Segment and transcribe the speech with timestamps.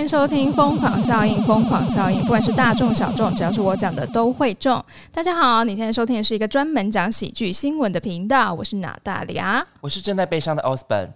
[0.00, 4.82] 欢迎收听《疯狂效应》，疯狂效应，不管是大众小众，只要是我讲的都会中。
[5.12, 11.10] 大家好，你现在收听的是一个专门讲喜剧新闻的频道，我是娜大利亚，我是正在悲伤的 Osborn。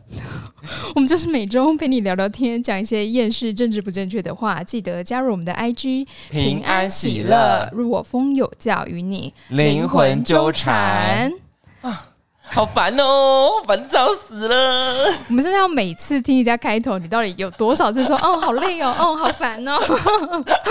[0.94, 4.62] 我们就是每周陪你聊聊天，讲一些厌世、政治不正确的话。
[4.62, 11.32] 记得加入我们的 IG，平安喜乐，如我风有教，与你灵魂纠缠
[11.80, 12.08] 啊。
[12.46, 15.04] 好烦哦，烦躁死了！
[15.28, 16.98] 我们是不是要每次听一家开头？
[16.98, 19.76] 你到底有多少次说“哦，好累哦，哦，好烦哦”？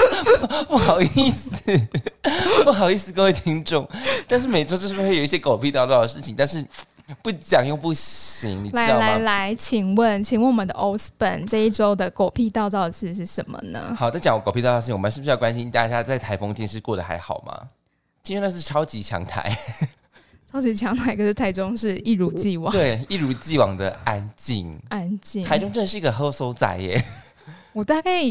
[0.70, 1.61] 不好意思，
[2.63, 3.85] 不好意思，各位听众。
[4.27, 6.63] 但是每周就是会有一些狗屁叨叨的事情，但是
[7.21, 8.88] 不讲又不行，你知道吗？
[8.88, 13.94] 来来来，请问，请问我们的 Osborn 这一周的狗屁叨叨的事是什么呢？
[13.97, 17.67] 好，在讲狗屁叨叨的事情，我们是不是要关心大家在台风天是过得还好吗？
[18.21, 19.53] 今天那是超级强台。
[20.53, 25.44] 超级强台，可是台中是一如既往，对，一如既往的安静，安静。
[25.44, 27.02] 台中真的是一个喝收仔耶。
[27.71, 28.21] 我大概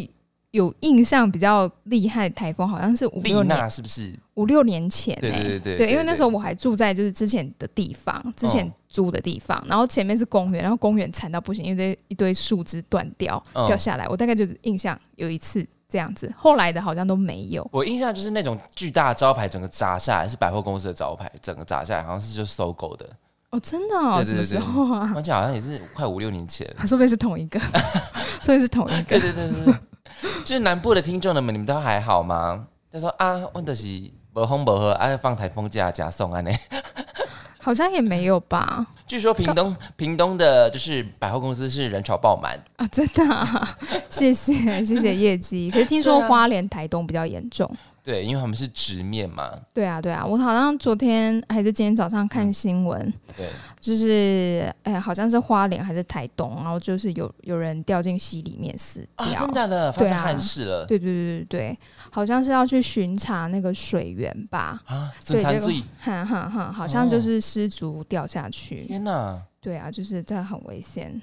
[0.52, 4.16] 有印象比较厉害的台风，好像是五六年，是不是？
[4.34, 15.66] 五六年前，对对对对，因为那时候我还住在就是之前的地方，之前租的地方，然后前面是公园，然后公园惨到不行，因为一堆树枝断掉掉下来，我大概就印象有一次。
[15.92, 17.68] 这样子，后来的好像都没有。
[17.70, 23.06] 我印象就是那种巨大招牌，整个砸下来是百货公司的招牌，整个砸下来好像是就搜狗的。
[23.50, 24.24] 哦，真的？
[24.24, 25.12] 什么时候啊？
[25.14, 26.66] 而且好像也是快五六年前。
[26.86, 27.60] 说不定是同一个，
[28.40, 29.20] 说不定是同一个。
[29.20, 29.74] 对对对对，
[30.42, 32.66] 就是南部的听众们，你们都还好吗？
[32.90, 33.86] 他说啊，问的是
[34.32, 36.50] 不风不喝，啊放台风假假送安呢。
[37.62, 38.84] 好像也没有吧。
[39.06, 43.68] 据说屏东屏东的就是百货公司是人潮爆满啊，真的，
[44.10, 45.70] 谢谢谢谢业绩。
[45.70, 47.70] 可是听说花莲台东比较严重。
[48.04, 49.48] 对，因为他们是直面嘛。
[49.72, 53.00] 对啊，对啊，我好像昨天还是今天早上看新闻，
[53.36, 53.48] 对，
[53.80, 60.84] 就是哎，好像是花莲还是台东，然后就是有有人掉进溪里面死掉，真的发生憾事了。
[60.84, 61.78] 对对对对对，
[62.10, 64.82] 好像是要去巡查那个水源吧？
[64.86, 68.82] 啊，对，这个，哼哼哼，好像就是失足掉下去。
[68.86, 69.40] 天哪！
[69.60, 71.22] 对啊，就是这很危险，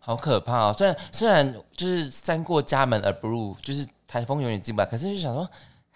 [0.00, 0.74] 好可怕哦！
[0.76, 5.48] 虽然虽然就是三过家门而不入，就是台风永远进不来，可是就想说。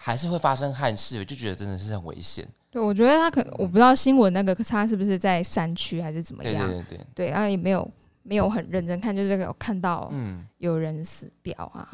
[0.03, 2.49] 还是会发生憾事，我就觉得真的是很危险。
[2.71, 6.67] 对，我觉得他可能我不知道新闻那个他是不是在山区还是怎么样。
[6.67, 7.87] 对对对对，然后也没有
[8.23, 11.87] 没有很认真看，就是有看到嗯有人死掉啊。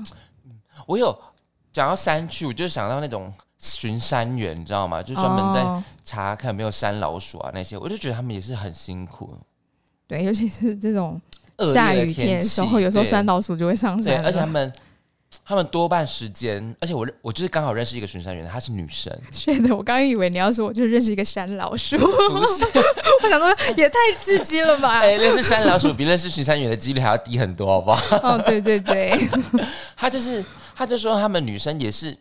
[0.86, 1.18] 我有
[1.72, 5.02] 讲到山区，我就想到那种巡山员，你知道吗？
[5.02, 9.34] 就专门在查看有没有山老鼠啊那些，我就觉得他们也是很辛苦。
[10.06, 11.20] 对，尤其是这种
[11.74, 14.72] 下雨天的时候，有时候山老鼠就会上山，而且他们。
[15.44, 19.12] 他们多半时间，而且我认我就是刚好认识一个巡山员，她是女生。
[19.32, 25.00] 是的，我刚刚以为你要说我就认识一个山老鼠， 我想说也太刺激了吧！
[25.06, 28.16] 哎，认识山老鼠比认识巡山员的几率还要低很多，好不好？
[28.22, 29.28] 哦，对对对，
[29.96, 30.44] 他就是
[30.74, 32.16] 他就说他们女生也是。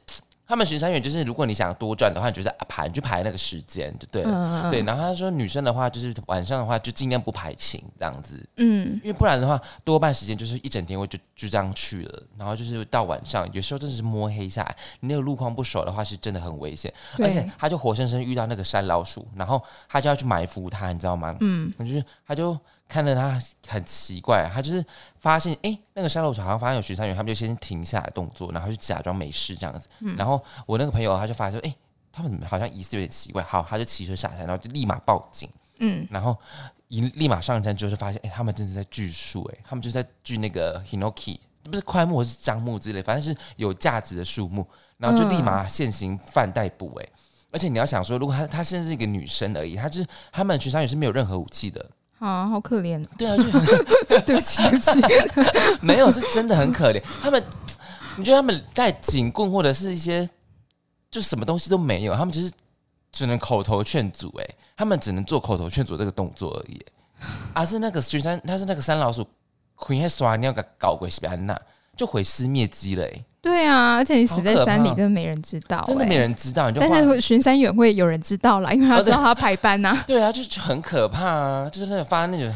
[0.48, 4.70] 他们巡山员就是，如果你想多赚的话，你就是排就排那个时间就对了。
[4.70, 8.40] 对，然后他说女生的话，就是晚上的话就尽量不排勤这样子。
[8.58, 12.24] 嗯，因为不然的话，多半时间就是一整天会就就这样去了。
[12.38, 16.94] 然后就是到晚上，有时候真的是摸黑下来，你那个路况不熟的话，是真的很危险。
[17.18, 21.36] 而且他就活生生遇到那个山老鼠，然后他就要去埋伏他，你知道吗？
[21.40, 22.58] 嗯，就是他就。
[22.88, 24.86] 看着他很奇怪，他就是
[25.20, 29.88] 发现哎，那个山路好像发现有巡山员，他们就先停下来动作，然后就假装没事这样子。
[30.18, 31.76] 然后我那个朋友他就发现哎，
[32.12, 35.50] 他们好像疑似有点奇怪，好，他就骑车下山，然后就立马报警。
[35.80, 36.38] 嗯，然后
[36.88, 44.66] 一立马上山之后就是发现哎，他们真的在锯树，哎，他们就在锯那个 hinoki，不是宽木是樟木之类，反正是有价值的树木，
[44.98, 46.96] 然后就立马现行犯逮捕。
[47.02, 47.10] 哎，
[47.52, 51.86] 而且你要想说，如果他他现在是一个女生而已，他就是他们巡山员是没有任何武器的。
[52.20, 53.04] 啊，好可怜！
[53.18, 53.44] 对啊，就
[54.26, 54.92] 对不起，对不起，
[55.82, 57.02] 没有，是真的很可怜。
[57.22, 57.44] 他们，
[58.18, 60.28] 你觉得他们带警棍或者是一些，
[61.12, 62.52] 就什么东西都没有，他们只是
[63.12, 66.84] 只能口头劝阻，哎，他们只能做口头劝阻这个动作而已。
[67.54, 69.26] 而是那个雪山，他是那个山老鼠，
[69.76, 71.60] 快还刷你要个搞鬼西安娜，
[71.98, 73.26] 就毁尸灭迹了，哎。
[73.46, 76.72] 对啊，而且你死在山里，真的没人知道，真的没人知道。
[76.72, 79.96] 但是巡山员会有人知道啦，因为他知道他排班呐。
[80.08, 81.70] 对啊，就很可怕啊！
[81.70, 82.52] 就是那种发那种，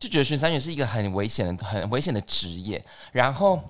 [0.00, 2.82] 就觉得巡山员是一个很危险的、很危险的职业。
[3.12, 3.60] 然后。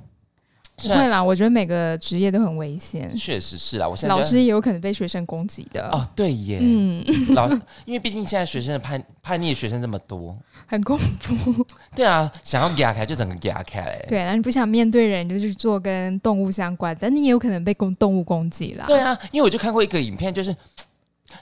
[0.88, 3.14] 不会啦，我觉得每个职业都很危险。
[3.16, 5.88] 确实是啦，我现在老师也有可能被学生攻击的。
[5.90, 7.48] 哦，对耶，嗯，老
[7.84, 10.36] 因为毕竟现在学生的叛叛逆的学生这么多，
[10.66, 11.66] 很恐怖。
[11.94, 13.98] 对啊，想要压开就整个压开。
[14.08, 18.84] 对啊，你不想面对人，就去做跟动物相关，但你也有可能被攻动物攻击啦。
[18.86, 20.54] 对啊，因为我就看过一个影片，就是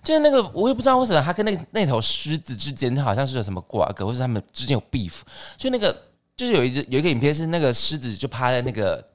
[0.03, 5.21] 就是那个我也不知道为什么他跟那那头狮子之间好像是有什么瓜葛，或是他们之间有 beef。
[5.57, 5.97] 就那个
[6.37, 9.10] 就是有一只有一个影片是那个狮子就趴在那个。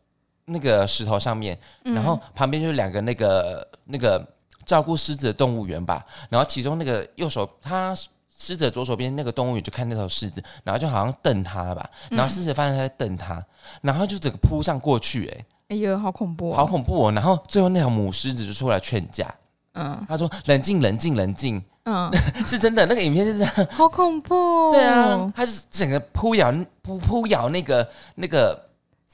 [0.46, 4.24] 那个石头上面，然后旁边就是两个那个那个
[4.66, 7.96] 照顾狮子的动物园吧，然后其中那个右手他
[8.38, 13.44] 狮子的左手边那个动物园就看那头狮子，然后就好像瞪他吧，然后狮子发现他在瞪他，
[13.82, 17.12] 然后就整个扑上过去，哎，哎呦，好恐怖，好恐怖哦！
[17.12, 19.34] 然后最后那条母狮子就出来劝架，
[19.74, 22.12] 嗯，他说冷静冷静冷静，嗯，
[22.46, 26.52] 是真的，那个影片是这样，好恐怖，对啊，他是整个扑咬
[26.82, 28.65] 扑扑咬那个那个。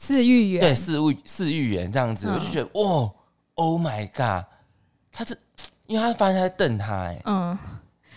[0.01, 3.11] 饲育员对饲育饲育员这样子，我就觉得哇
[3.55, 4.45] ，Oh my god，
[5.11, 5.37] 他是
[5.85, 7.57] 因为他发现他在瞪他哎，嗯，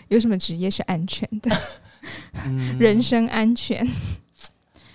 [0.07, 1.55] 有什么职业是安全的？
[2.79, 3.87] 人身安全？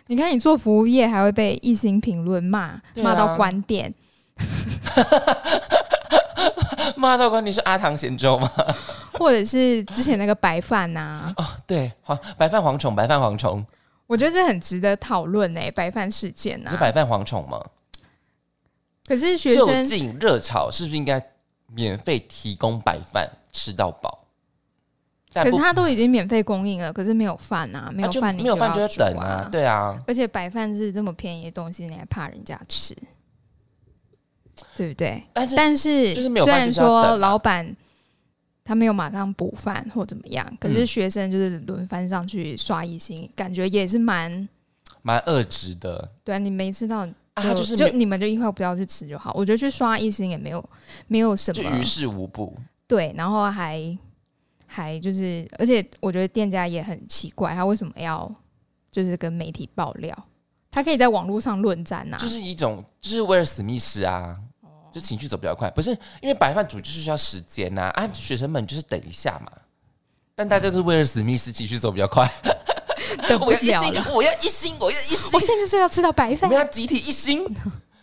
[0.09, 3.95] 你看你做服务业还会被一星评论骂，骂到关店，
[6.97, 8.51] 骂到关你是阿唐咸粥吗？
[9.15, 11.33] 或者是之前那个白饭呐？
[11.37, 13.65] 哦，对，黄白饭蝗虫，白饭蝗虫。
[14.11, 17.65] 我觉得这很值得讨论诶，白饭事件呐，是白饭蝗虫吗？
[19.07, 21.25] 可是学生就近热炒是不是应该
[21.69, 24.27] 免费提供白饭吃到饱？
[25.33, 30.03] 可是他都已经免费供应了，可是没有饭啊，没有饭，没有饭就要等啊，对啊。
[30.09, 32.97] 而且白饭是这么便宜的东西，你还怕人家吃，
[34.77, 35.23] 对不对？
[35.33, 37.77] 但是但是，就是没有虽然说老板。
[38.71, 44.49] 他没有马上补饭或怎么样，可是学生就是轮番上去刷一星，感觉也是蛮
[45.03, 46.09] 蛮恶质的。
[46.23, 49.33] 对啊，你没吃到，就就你们就以后不要去吃就好。
[49.35, 50.65] 我觉得去刷一星也没有
[51.09, 52.57] 没有什么，于事无补。
[52.87, 53.99] 对，然后还
[54.69, 58.33] 还就是，而且我觉得店家也很奇怪，他为什么要
[58.93, 60.17] 就是跟媒体爆料？
[60.71, 64.39] 他可以在网络上论战呐，就是一种就是威尔史密斯啊。
[64.93, 65.91] 就情绪走比较快，不是
[66.21, 68.09] 因为白饭煮就是需要时间呐啊！
[68.13, 69.53] 学生们就是等一下嘛，
[70.35, 72.31] 但大家都是为了史密斯情绪走比较快，
[73.29, 77.45] 等 不了了，我要一心，我要一心，我现在就是要吃到白饭，我们要集体一心。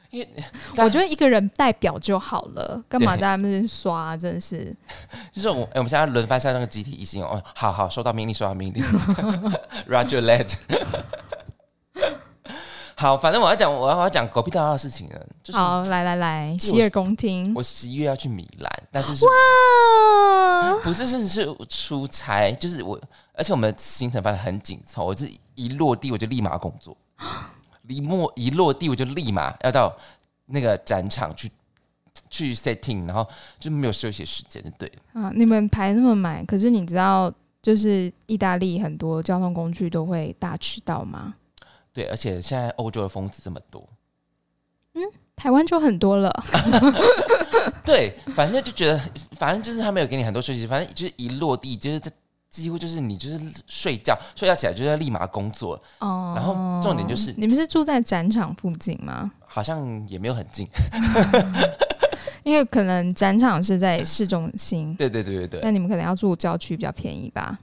[0.09, 0.27] 因为
[0.77, 4.15] 我觉得一个人代表就好了，干嘛在那边刷？
[4.15, 4.73] 真的是，
[5.33, 8.81] 就是我，哎，我们现在轮番下那个集体一心哦，好好收到命令，收到命令
[9.89, 10.53] ，Roger let。
[12.99, 15.27] 好，反正我要讲，我要我要讲狗屁大的事情了。
[15.53, 17.53] 好，来来来，洗耳恭听。
[17.53, 22.99] 我十一月要去米兰，但是哇，不是是是出差，就是我，
[23.33, 26.97] 而且我们行程排的很紧凑，我是一落地我就立马工作，
[27.87, 29.95] 一 末一落地我就立马要到
[30.47, 31.51] 那个展场去
[32.31, 33.27] 去 setting，然后
[33.59, 34.91] 就没有休息时间，对。
[35.13, 41.35] 啊，你们排那么满，可是你知道，就是意大利很多交通工具都会大迟到吗？
[41.97, 43.83] 对，而且现在欧洲的疯子这么多，
[44.93, 45.01] 嗯，
[45.35, 46.31] 台湾就很多了。
[47.83, 49.01] 对，反正就觉得，
[49.31, 52.11] 反正就是他没有给你很多休息，反正就是一落地，就是这
[52.51, 55.73] 几乎就是你就是睡觉，睡觉起来就要立马工作。
[55.97, 56.53] 哦，然后
[56.83, 59.31] 重点就是你们是住在展场附近吗？
[59.43, 60.67] 好像也没有很近，
[62.45, 64.93] 因为可能展场是在市中心。
[64.93, 67.57] 对对对对对，那你们可能要住郊区比较便宜吧？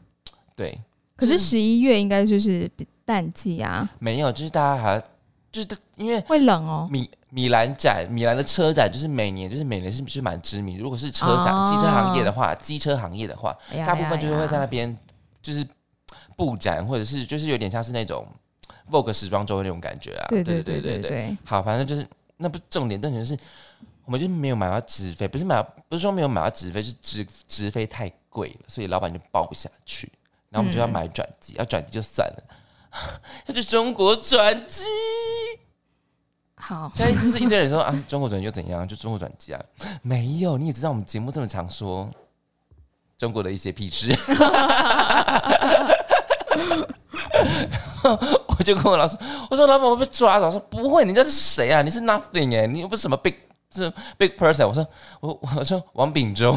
[0.57, 0.77] 对，
[1.17, 2.71] 可是十一月应该就是。
[3.07, 4.99] 淡季啊，没有，就是大家还
[5.53, 6.89] 就是因为会冷哦。
[6.91, 10.79] 米米兰展，米兰的车展就是每年就是每年是是蛮知名。
[10.79, 13.55] 如果是车展，机车行业的话，机车行业的话，
[13.87, 14.97] 大部分就是会在那边
[15.43, 15.63] 就是
[16.35, 18.27] 布展，或者是就是有点像是那种
[18.91, 20.29] Vogue 时装周那种感觉啊。
[20.31, 21.37] 对对对对对。
[21.45, 22.09] 好，反正就是
[22.39, 23.37] 那不重点，重点是
[24.07, 30.11] 我们就没有买到直飞，不是买不是说没有买到直飞，是直直飞太贵了，所以老板就报不下去。
[30.55, 32.45] 然后我们就要买转机，要转机就算了。
[33.47, 34.85] 要去中国转机，
[36.55, 38.87] 好，现在就是一堆人说啊，中国转机又怎样？
[38.87, 39.61] 就中国转机啊，
[40.03, 42.09] 没有，你也知道我们节目这么常说
[43.19, 44.17] 中国的一些屁事，
[48.47, 49.19] 我就跟我老师
[49.51, 51.83] 我说老板我被抓了，我说不会，你这是谁啊？
[51.83, 53.35] 你是 nothing 哎，你又不是什么 big
[53.73, 54.87] 是 big person，我说
[55.19, 56.57] 我我说王炳忠。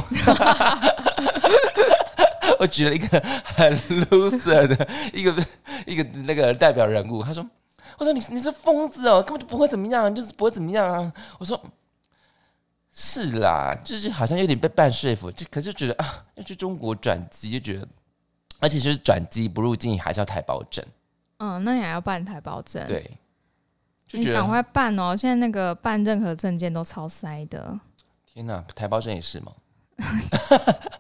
[2.60, 5.46] 我举了一个很 loser 的一个
[5.86, 7.48] 一个那个代表人物，他说
[7.98, 11.60] ：“我说你你是疯子哦，根本就不会怎么样，就是不会怎么样啊。”我说
[12.92, 17.88] ：“是啦，就是好像有点被半说服，就可是觉得啊，要去中国转机，就觉得，
[18.60, 20.84] 而且就是转机不入境还是要台胞证。
[21.40, 22.86] 嗯，那你还要办台胞证？
[22.88, 23.18] 对，
[24.08, 25.16] 就你赶快办哦！
[25.16, 27.80] 现在那个办任何证件都超塞的。
[28.26, 29.52] 天哪，台胞证也是吗？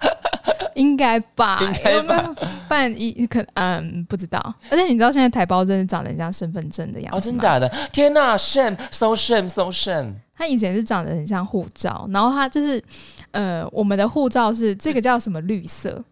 [0.77, 1.59] 应该吧？
[1.61, 2.33] 应该吧？
[2.69, 7.67] 办一可嗯不知道，而且你知道现在台胞真的长得像身份证的样子哦，真的假的？
[7.91, 10.13] 天哪！Shame，so shame，so shame。
[10.35, 12.81] 他以前是长得很像护照，然后他就是
[13.31, 16.03] 呃，我们的护照是这个叫什么绿色？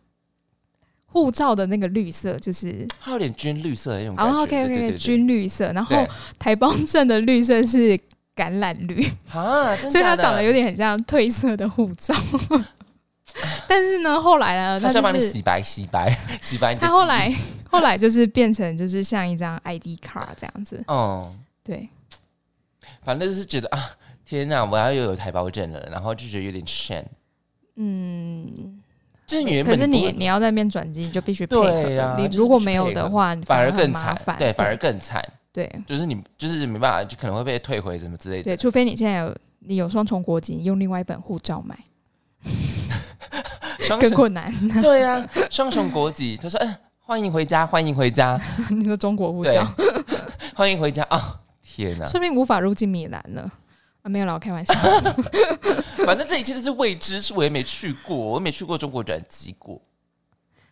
[1.06, 4.38] 护照的那个绿色就是它有点军绿色的那种感觉。
[4.38, 5.72] OK OK，军绿色。
[5.72, 5.96] 然后
[6.38, 7.98] 台胞证的绿色是
[8.36, 12.14] 橄榄绿啊，所以它长得有点很像褪色的护照。
[13.68, 16.10] 但是呢，后来呢，他就帮你洗白、洗白、
[16.42, 16.74] 洗白。
[16.76, 17.34] 他后来
[17.70, 20.84] 后来就是变成就是像一张 ID 卡这样子。
[20.88, 21.90] 哦，对，
[23.04, 23.92] 反正就是觉得啊，
[24.26, 27.06] 天哪，我要又有台胞证了，然后就觉得有点 shame。
[27.76, 28.82] 嗯，
[29.28, 32.16] 这原本可是你你要在那边转机，你就必须配合。
[32.18, 34.18] 你如果没有的话，反而更惨。
[34.40, 35.22] 对，反而更惨。
[35.52, 38.44] 对，就是你就是没办法，就可能会被退回什么之类的。
[38.44, 41.78] 对，除非你现在有你有双重国籍，用另外一本护照买。
[44.00, 44.52] 更困难。
[44.82, 46.38] 对呀，双重国籍。
[46.38, 48.40] 他说：“嗯，欢迎回家，欢迎回家。
[48.70, 49.66] ”你说中国护照，
[50.56, 51.40] 欢迎回家啊！
[51.62, 53.52] 天哪，说明无法入境米兰呢
[54.02, 54.10] 啊！
[54.10, 54.74] 没有了，我开玩笑。
[56.06, 59.82] 反正这一切都是未知是，我也没去过，我没去过中国转机过。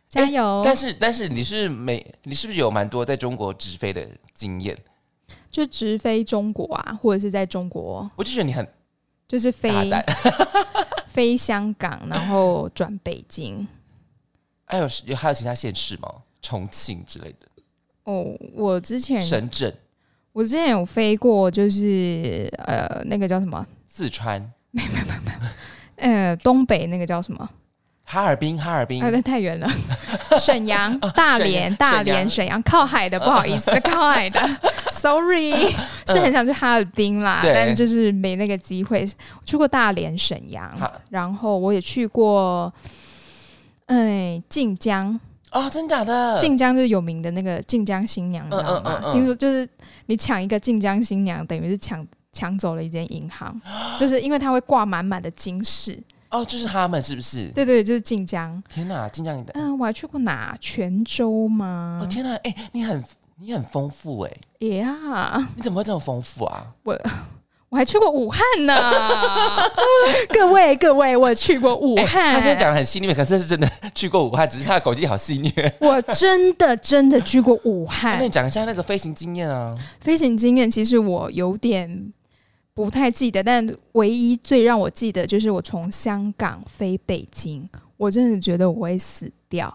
[0.08, 0.62] 加油！
[0.64, 4.78] 但是，但是你是没，你是不是有蛮多在中国直飞的经验？
[5.52, 8.10] 就直飞中国啊，或者是在中国？
[8.16, 8.68] 我就觉得你很
[9.28, 9.92] 就是飞。
[11.14, 13.68] 飞香港，然后转北京。
[14.66, 16.10] 还有有还有其他县市吗？
[16.42, 17.48] 重庆之类的？
[18.06, 19.72] 哦，我之前深圳，
[20.32, 23.66] 我之前有飞过，就是呃，那个叫什么？
[23.88, 24.42] 四川？
[24.72, 25.32] 没没没没，
[25.98, 27.48] 呃，东北那个叫什么？
[28.06, 29.70] 哈尔滨，哈尔滨，那太远了。
[30.40, 34.40] 沈阳、大连、大连、沈阳，靠海的，不好意思，靠海的
[35.04, 35.52] ，sorry，
[36.08, 39.06] 是很想去哈尔滨啦，但就是没那个机会。
[39.44, 40.72] 去过大连、沈阳，
[41.10, 42.74] 然后我也去过，
[43.88, 45.20] 哎，晋江
[45.52, 46.38] 哦，真假的？
[46.40, 49.12] 晋江就是有名的那个晋江新娘，你知道吗？
[49.12, 49.68] 听说就是
[50.06, 53.60] 你抢一个晋江新娘，等于是抢抢走了一间银行，
[54.00, 56.02] 就是因为它会挂满满的金饰。
[56.30, 57.50] 哦，就是他们是不是？
[57.50, 58.64] 对对，就是晋江。
[58.68, 59.44] 天哪，晋江！
[59.54, 60.58] 嗯，我还去过哪？
[60.60, 62.00] 泉州吗？
[62.02, 63.04] 哦天哪，哎，你很
[63.40, 64.32] 你很丰富哎。
[64.68, 66.68] 呀，你怎么会这么丰富啊？
[66.84, 66.98] 我
[67.70, 68.74] 我还去过武汉呢。
[70.30, 72.34] 各位各位，我去过武汉。
[72.34, 75.54] 他现在讲的很细腻，可是是真的去过武汉，只是他的口气好细腻。
[75.82, 78.18] 我真的真的去过武汉。
[78.18, 79.76] 那你讲一下那个飞行经验啊？
[80.00, 82.14] 飞行经验，其实我有点。
[82.76, 89.72] 不太记得，但唯一最让我记得就是我从香港飞北京，我真的觉得我会死掉。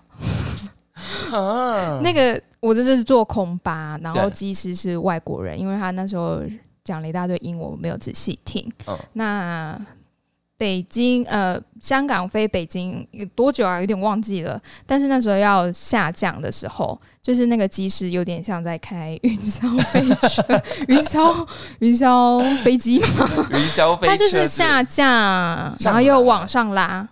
[2.02, 6.42] 那个我这是坐空巴，然后机师是外国人，因为他那时候
[6.84, 8.70] 讲了一大堆英文，我没有仔细听。
[9.12, 9.80] 那。
[10.60, 13.78] 北京呃，香港飞北京有多久啊？
[13.78, 14.60] 有点忘记了。
[14.84, 21.46] 但是那时候要下降的时候，就是那个机师有点像在开云霄飞车、 云霄
[21.78, 23.06] 云霄飞机嘛。
[23.54, 25.06] 云霄飞车，它就是下降，
[25.78, 27.08] 然后又往上拉，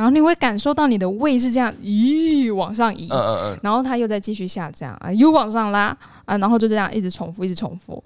[0.00, 3.06] 然后你会感受到你的胃是这样，咦，往上移。
[3.10, 3.60] 嗯嗯嗯。
[3.62, 8.02] 然后它又在继续下降啊，又往上拉啊，然后就这样一直重复，一直重复。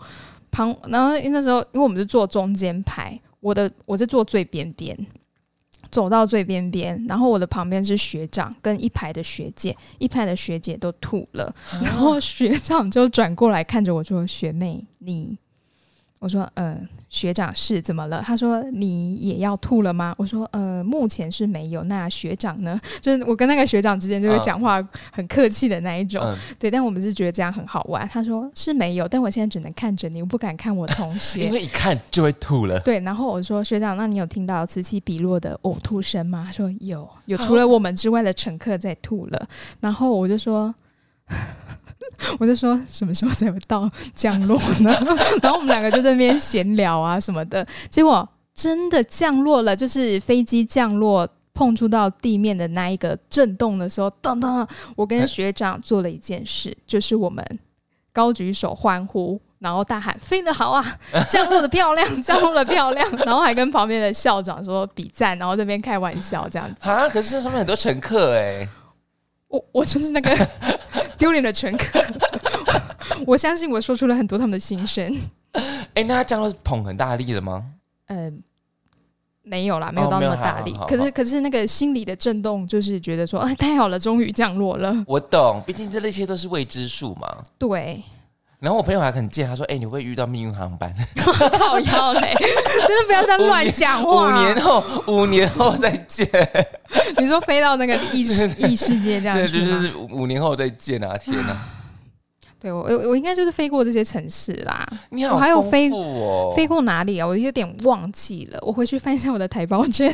[0.50, 3.16] 旁，然后那时候因为我们是坐中间排。
[3.38, 4.98] 我的我是坐最边边，
[5.88, 15.38] 走到最边边，然后我的旁边是学长跟一排的学姐，一排的学姐都吐了，然后学长就转过来看着我说：“学妹，你。”
[16.20, 21.80] 我说：“嗯，学长是怎么了？”他说：“你也要吐了吗？”我说：“呃，目前是没有。
[21.84, 22.76] 那学长呢？
[23.00, 26.20] 就是我跟那个学长之间就是讲话很客气的那一种，
[26.58, 26.68] 对。
[26.68, 28.08] 但我们是觉得这样很好玩。
[28.08, 32.80] 他说是没有，但我现在只能看着你，我不敢看我同学， 因为一看就会吐了。
[32.80, 32.98] 对。
[33.00, 36.42] 然后我说：学长，那你有听到此起彼落的呕吐声吗？
[36.46, 39.48] 他说有，有除了我们之外的乘客在吐了。
[39.78, 40.74] 然后我就说。
[42.38, 44.90] 我就说什么时候才会到降落呢？
[45.42, 47.66] 然后我们两个就在那边闲聊啊什么的。
[47.88, 57.44] 结果真的降落了，就是飞机降落碰触到地面的那一个震动的时候，噔噔，我跟学长做了一件事，就是我们
[58.12, 60.84] 高举手欢呼，然后大喊“飞得好啊，
[61.28, 67.08] 降落的漂亮，降落的漂亮”，然后还跟旁边的校长说比赞，然后那边开玩笑这样子啊。
[67.08, 68.68] 可是上面很多乘客哎。
[69.46, 70.30] 我我就是那个
[71.24, 72.04] 丢脸的乘客，
[73.26, 75.10] 我相信我说出了很多他们的心声。
[75.94, 77.64] 哎，那他降落是捧很大力的吗？
[78.08, 78.42] 嗯，
[79.42, 80.76] 没有啦，没有到那么大力。
[80.86, 84.94] 可是可是那个心理的震动，就是觉得说，哎，太好了，终于降落了。
[85.06, 87.38] 我懂，毕竟这那些都是未知数嘛。
[87.56, 88.02] 对。
[88.64, 90.90] 然后我朋友还很贱，他说：“哎，你会遇到命运航班？”
[91.60, 92.34] 好要嘞，
[92.88, 94.34] 真的不要再乱讲话。
[94.34, 96.26] 五年后，五年后再见。
[97.18, 98.20] 你说飞到那个异
[98.56, 101.14] 异世界这样子对，就是五年后再见啊！
[101.20, 101.54] 天哪！
[102.58, 104.88] 对我，我我应该就是飞过这些城市啦。
[105.10, 107.26] 你好，还有飞哦，飞过哪里啊？
[107.26, 110.08] 我有点忘记了，我回去翻一下我的台胞证。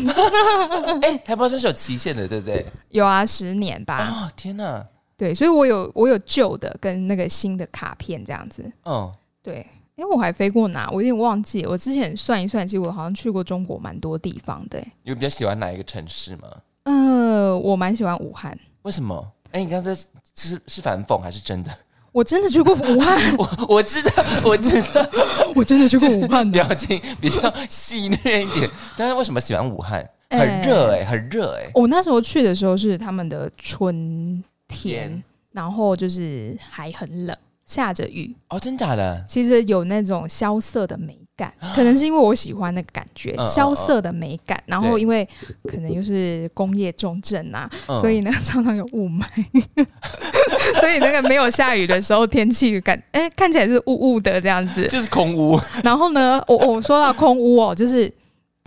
[1.02, 2.66] 哎，台胞证是有期限的，对不对？
[2.88, 3.95] 有啊，十年吧。
[3.95, 4.85] 啊，天哪！
[5.20, 8.64] 对，所以我有我有旧的跟那个新的卡片这样子。
[8.86, 9.12] 嗯，
[9.42, 9.66] 对。
[9.96, 10.88] 哎，我还飞过哪？
[10.88, 11.66] 我有点忘记。
[11.66, 14.82] 我之前算一算，其实我好像去过中国蛮多地方的。
[15.02, 16.48] 有比较喜欢哪一个城市吗？
[16.84, 18.58] 呃，我蛮喜欢武汉。
[18.80, 19.30] 为什么？
[19.52, 21.70] 哎，你刚才是是反讽还是真的？
[22.12, 23.36] 我真的去过武汉。
[23.36, 25.06] 我我知道，我知道，
[25.54, 26.50] 我真的去过武汉。
[26.50, 28.70] 表情比较细腻一点。
[28.96, 30.08] 但是为什么喜欢武汉？
[30.30, 31.70] 很热哎，很热哎。
[31.74, 35.22] 我那时候去的时候是他们的春天，
[35.52, 37.36] 然后就是还很冷。
[37.66, 39.24] 下着雨哦，真假的？
[39.28, 44.60] 其实有那种萧瑟的美感， 可能是因为我喜欢那个感觉，萧瑟的美感。
[44.66, 45.24] 然后因为
[45.68, 49.22] 可能又是工业重镇啊，所以呢常常有雾霾，
[50.80, 55.56] 所以那个没有下雨的时候，天气感哎看起来是雾雾的这样子，就是空屋。
[55.84, 58.12] 然后呢，我我说到空屋哦，就是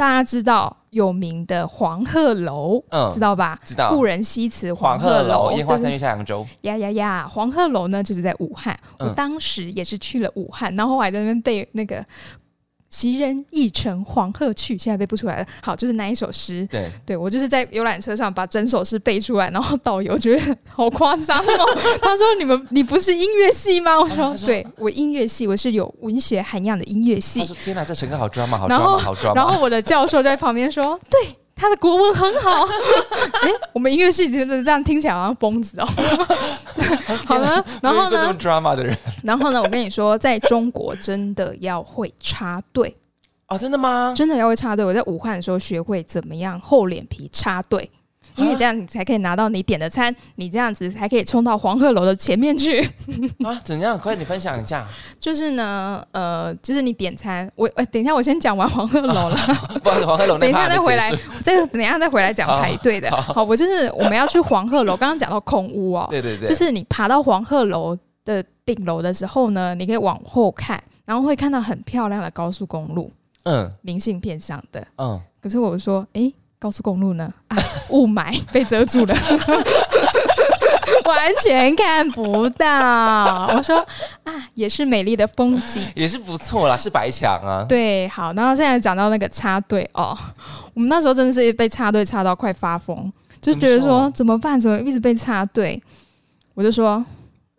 [0.03, 0.75] 大家知道。
[0.93, 3.59] 有名的黄鹤楼，嗯，知道吧？
[3.63, 3.89] 知道。
[3.89, 6.45] 故人西辞黄鹤楼，烟花三月下扬州。
[6.61, 7.27] 呀呀呀！
[7.27, 8.79] 黄鹤楼呢，就是在武汉。
[8.99, 12.05] 我当时也是去了武汉，然后我还在那边背那个。
[12.93, 15.45] 袭人亦乘黄鹤去，现在背不出来了。
[15.63, 16.65] 好，就是那一首诗。
[16.69, 21.79] 对，对我就是在游览车上把整首诗背出来，然后导游觉得好夸张哦。
[21.99, 32.65] 他说：“你们，你不是音乐系吗？”我说：“对，我音乐系，我是有文学涵养的音乐系。”他说：“天哪，这乘客好装嘛，好装嘛，好装。”然后我的教授在旁边说：“对。”他的国文很好，
[33.43, 35.85] 哎，我们音乐系觉得这样听起来好像疯子哦。
[37.25, 38.35] 好了，然后呢？
[39.23, 39.61] 然后呢？
[39.61, 42.95] 我跟你说，在中国真的要会插队
[43.47, 44.13] 哦，真的吗？
[44.15, 44.83] 真的要会插队。
[44.83, 47.89] 我在武汉的时候学会怎么样厚脸皮插队。
[48.35, 52.81] 因为这样你才可以拿到你点的餐，你这样子才可以冲到黄鹤楼的前面去
[53.45, 53.59] 啊？
[53.63, 53.97] 怎样？
[53.97, 54.87] 快你分享一下。
[55.19, 59.37] 就是呢，呃，就是你点餐，我呃，等一下我先讲完黄鹤楼了，
[59.83, 61.11] 不好意思，黄鹤楼，等一下再回来，
[61.41, 63.09] 再等一下再回来讲排队的。
[63.15, 73.11] 好，我就是我们要去黄鹤楼，刚刚讲到空屋哦，对对对，就是你爬到黄鹤楼的顶楼的时候呢，你可以往后看，然后会看到很漂亮的高速公路，
[73.43, 76.33] 嗯，明信片上的，嗯，可是我说，哎。
[76.63, 77.29] 高速公路呢？
[77.49, 77.57] 啊，
[77.89, 79.13] 雾霾 被遮住了，
[81.03, 83.47] 完全看不到。
[83.53, 83.85] 我说
[84.23, 87.65] 啊，也是美丽的风景， 也是不错啦，是白墙啊。
[87.67, 90.17] 对，好，然后现在讲到那个插队哦，
[90.73, 93.11] 我们那时候真的是被插队插到快发疯，
[93.41, 94.57] 就觉得说怎么办？
[94.57, 95.83] 怎么一直被插队？
[96.53, 97.05] 我就说，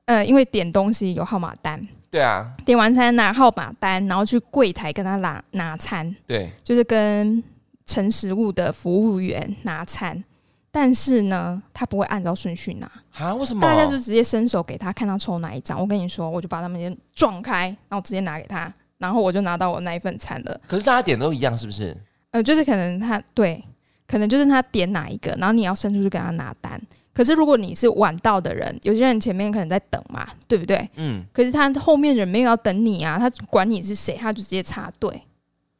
[0.07, 1.79] 呃，因为点东西有号码单，
[2.11, 7.44] 对啊，点完餐拿号码单，然后去柜台跟他拿拿餐，对，就是跟。
[7.87, 10.23] 盛食物的服务员拿餐，
[10.70, 13.35] 但是呢，他不会按照顺序拿啊？
[13.35, 13.61] 为什么？
[13.61, 15.79] 大家就直接伸手给他，看他抽哪一张。
[15.81, 20.61] 我跟你说，我就把他们先撞开，然后直接拿给他，然后我就拿到我那一份餐了。
[20.66, 21.97] 可是大家点都一样，是不是？
[22.31, 23.62] 呃，就是可能他对，
[24.09, 26.81] 可能就是他点哪一个，然后你要伸出去给他拿单。
[27.12, 30.88] 可是如果你是晚到的人，有些人前面可能在等嘛，对不对？
[30.97, 31.25] 嗯。
[31.33, 35.23] 可是他后面人没有要等你啊，他管你是谁，他就直接插队。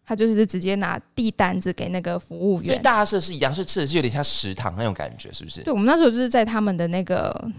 [0.07, 5.62] 他就是直接拿递单子给那个服务员，所以大家设是一样，是吃的是有点像食堂那种感觉，是不是？
[5.62, 7.51] 对，我们那时候就是在他们的那个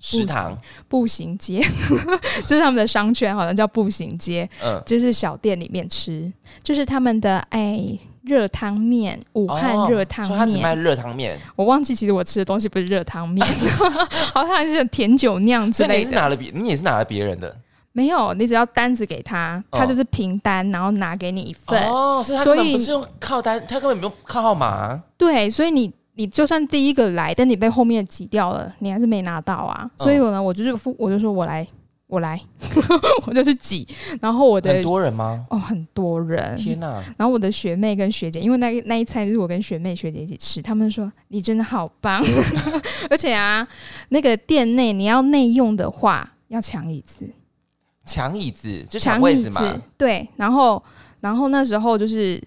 [0.00, 0.56] 食堂
[0.88, 1.60] 步行街，
[2.44, 7.80] 就是他们的商圈，好像叫步行街，嗯，就是小店里面吃，就是他们的哎
[8.22, 13.46] 热汤面，武汉热汤面，他只卖热汤面，我忘记其实我吃的东西不是热汤面，
[14.34, 15.98] 好像是甜酒酿之类的。
[16.00, 17.56] 你是拿了别，你也是拿了别人的。
[17.96, 21.80] 没有，你只要单子给他，他就是凭单，然后拿给你一份。
[21.88, 25.00] 哦，所以他根本不是用靠单，他根本不用靠号码。
[25.16, 29.88] 对，所以你你就算第一个来，但你被后面挤掉了，你还是没拿到啊。
[29.98, 31.64] 所以我呢，我就是付，我就说我来，
[32.08, 32.40] 我来，
[33.28, 33.86] 我就去挤。
[34.20, 35.46] 然后我的很多人吗？
[35.50, 36.56] 哦，很多人。
[36.56, 37.00] 天哪！
[37.16, 42.20] 然后我的学妹跟学姐，因为那那一餐就是我跟学妹学姐一起吃，他们说你真的好棒，
[43.08, 43.64] 而且啊，
[44.08, 47.30] 那个店内你要内用的话要抢椅子。
[48.04, 50.82] 抢椅子就抢位子嘛，对，然后
[51.20, 52.42] 然后那时候就是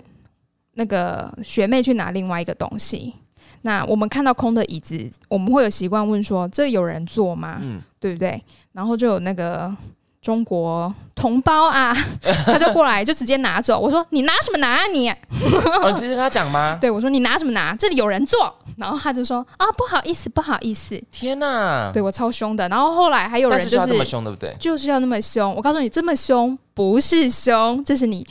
[0.74, 3.14] 那个学妹去拿另外一个东西，
[3.62, 7.60] 那我们看到空的椅子，我们会有习惯问说这有人坐吗？
[7.62, 8.42] 嗯，对不对？
[8.74, 9.76] 然后就有那个。
[10.22, 11.96] 中国同胞啊，
[12.46, 13.80] 他就过来就直接拿走。
[13.80, 15.10] 我说你拿什么拿啊你？
[15.84, 16.78] 我直接跟他讲吗？
[16.82, 17.76] 对，我说你拿什么拿？
[17.76, 18.54] 这里有人坐。
[18.78, 21.02] 然后他就说啊，不好意思，不好意思。
[21.12, 21.90] 天哪！
[21.92, 22.70] 对我超凶的。
[22.70, 24.56] 然后后来还有人就是这么凶，对不对？
[24.60, 25.56] 就是要那么凶。
[25.56, 28.24] 我告诉你，这么凶不是凶，这是你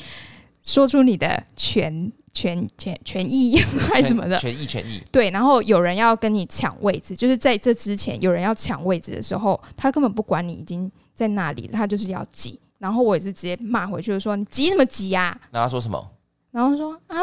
[0.65, 3.59] 说出你的权权权权益
[3.93, 5.03] 还是什么的权益权益。
[5.11, 10.89] 对，然后有人要跟你抢位置，就是在这之前有人要抢位置的时候，他根本不管你已经。
[11.17, 15.37] 在那里，他就是要挤，然后我也是直接骂回去，就说你挤什么挤呀？
[15.51, 16.11] 然后说什么？
[16.53, 17.17] 然后说啊，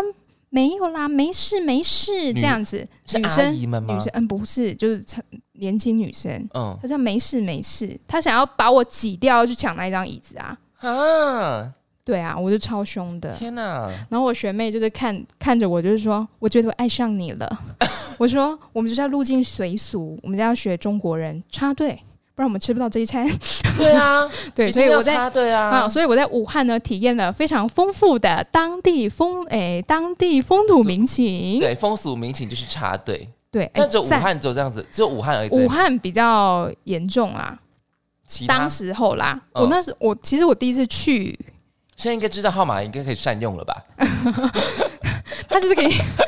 [0.50, 2.86] 没有啦，没事没事，这样子。
[3.16, 5.04] 女生女生嗯，不是，就是
[5.54, 6.32] 年轻女生。
[6.54, 10.58] 嗯，他说没事没事，他想要把我挤掉，去抢那一张椅子啊。
[10.80, 13.32] 啊，对啊，我就超凶的。
[13.34, 13.88] 天哪！
[14.10, 17.60] 然后我学妹就是看看着我，就是说，我觉得我爱上你了。
[18.20, 22.00] 我说，我们就是要入境随俗，我们就要学中国人插队，
[22.36, 23.28] 不然我们吃不到这一餐。
[23.78, 31.60] 对啊， 对，所以我在插队啊，啊，所以我在武汉呢，体验了非常丰富的当地风，诶，当地风土民情。
[31.60, 33.30] 对，风俗民情就是插队。
[33.52, 35.50] 对，但只有武汉只有这样子，只有武汉而已。
[35.50, 37.60] 武汉比较严重啊，
[38.48, 41.38] 当时候啦，我那时我其实我第一次去。
[41.96, 43.84] 现在应该知道号码，应该可以善用了吧？
[45.48, 45.88] 他就是给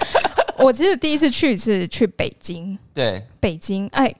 [0.59, 4.13] 我，其实第一次去是去北京，对，北京，哎，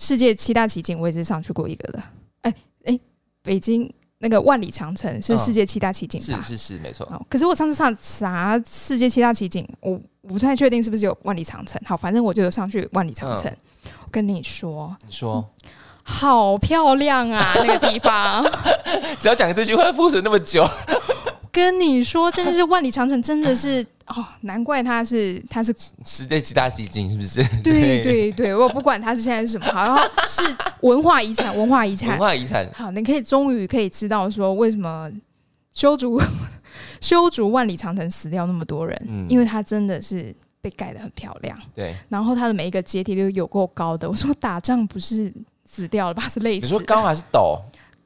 [0.00, 2.02] 世界七大奇景我也是上去过一个的，
[2.40, 2.54] 哎
[2.86, 2.98] 哎，
[3.42, 6.40] 北京那个万里长城是世界七大奇景吧？
[6.42, 7.06] 是是是，没错。
[7.28, 11.80] 可是我上次上啥世界七大奇景，我不太确定是不是有万里长城。
[11.84, 13.54] 好，反正我就有上去万里长城。
[13.84, 15.46] 我跟你说，你说。
[16.02, 18.42] 好漂亮啊，那个地方！
[19.20, 20.66] 只要讲这句话，铺陈那么久，
[21.52, 27.42] 跟你说，真的是万里长城，真的是哦，难怪他是他是时代七大基金，是不是？
[27.62, 30.42] 对对对，我不管他是现在是什么，好像是
[30.82, 32.70] 文化遗产，文化遗产，文化遗产。
[32.72, 35.10] 好，你可以终于可以知道说，为什么
[35.72, 36.20] 修竹
[37.00, 41.58] 修竹万里长城死掉那么多人，因为它真的是被盖的很漂亮。
[41.74, 44.08] 对，然后它的每一个阶梯都有够高的。
[44.08, 45.32] 我说打仗不是。
[45.72, 46.28] 死掉了吧？
[46.28, 46.66] 是累死。
[46.66, 47.56] 你说高还是陡？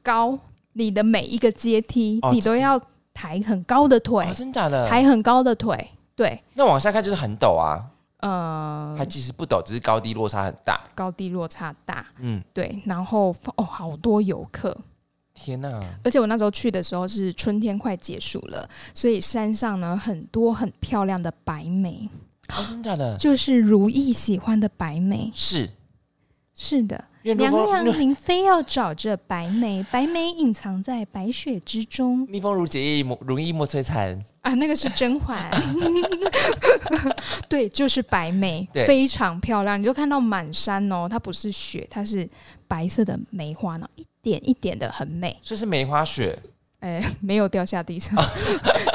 [0.03, 0.37] 高，
[0.73, 2.79] 你的每一个阶梯，你都要
[3.15, 4.29] 抬很高的腿。
[4.35, 4.87] 真假的？
[4.87, 5.89] 抬很高的腿。
[6.15, 6.39] 对。
[6.53, 7.83] 那往下看就是很陡啊。
[8.19, 10.81] 呃，它其实不陡，只是高低落差很大。
[10.93, 12.05] 高低落差大。
[12.19, 12.81] 嗯，对。
[12.85, 14.75] 然后哦，好多游客。
[15.33, 15.69] 天哪！
[16.03, 22.09] 而且我那时候去的时候是春天快结束了，所以山上呢很多很漂亮的白梅。
[22.49, 23.17] 哦，真的？
[23.17, 25.31] 就是如意喜欢的白梅。
[25.33, 25.69] 是。
[26.53, 27.03] 是的。
[27.33, 32.27] 娘娘，您非要找这白梅，白梅隐藏在白雪之中。
[32.29, 34.53] 逆风如解意，莫容易莫摧残啊！
[34.53, 35.49] 那个是甄嬛，
[37.49, 39.79] 对，就是白梅，非常漂亮。
[39.79, 42.29] 你就看到满山哦，它不是雪，它是
[42.67, 45.35] 白色的梅花呢，一点一点的很美。
[45.41, 46.37] 这是梅花雪，
[46.81, 48.15] 哎，没有掉下地上，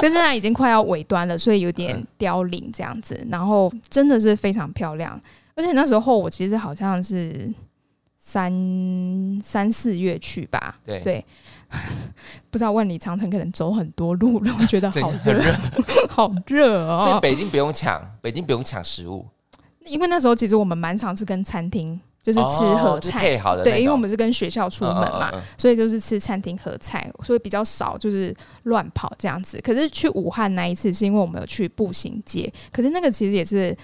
[0.01, 3.27] 但是它已经快要尾端了，所以有点凋零这样子。
[3.29, 5.21] 然后真的是非常漂亮，
[5.53, 7.53] 而且那时候我其实好像是。
[8.23, 11.25] 三三四月去吧，对，
[12.51, 15.43] 不知道万里长城可能走很多路，然后觉得好热，
[16.07, 16.99] 好热哦。
[17.03, 19.25] 所以北京不用抢，北京不用抢食物，
[19.85, 29.59] 因为那时候其实我们蛮常是跟餐厅就是吃合菜，好的，对，因为我们是跟学校出门嘛，所以就是吃餐厅合菜，所以比较少就是乱跑这样子。
[29.63, 33.75] 可是去武汉那一次是因为我们有去步行街，可是那个其实也是。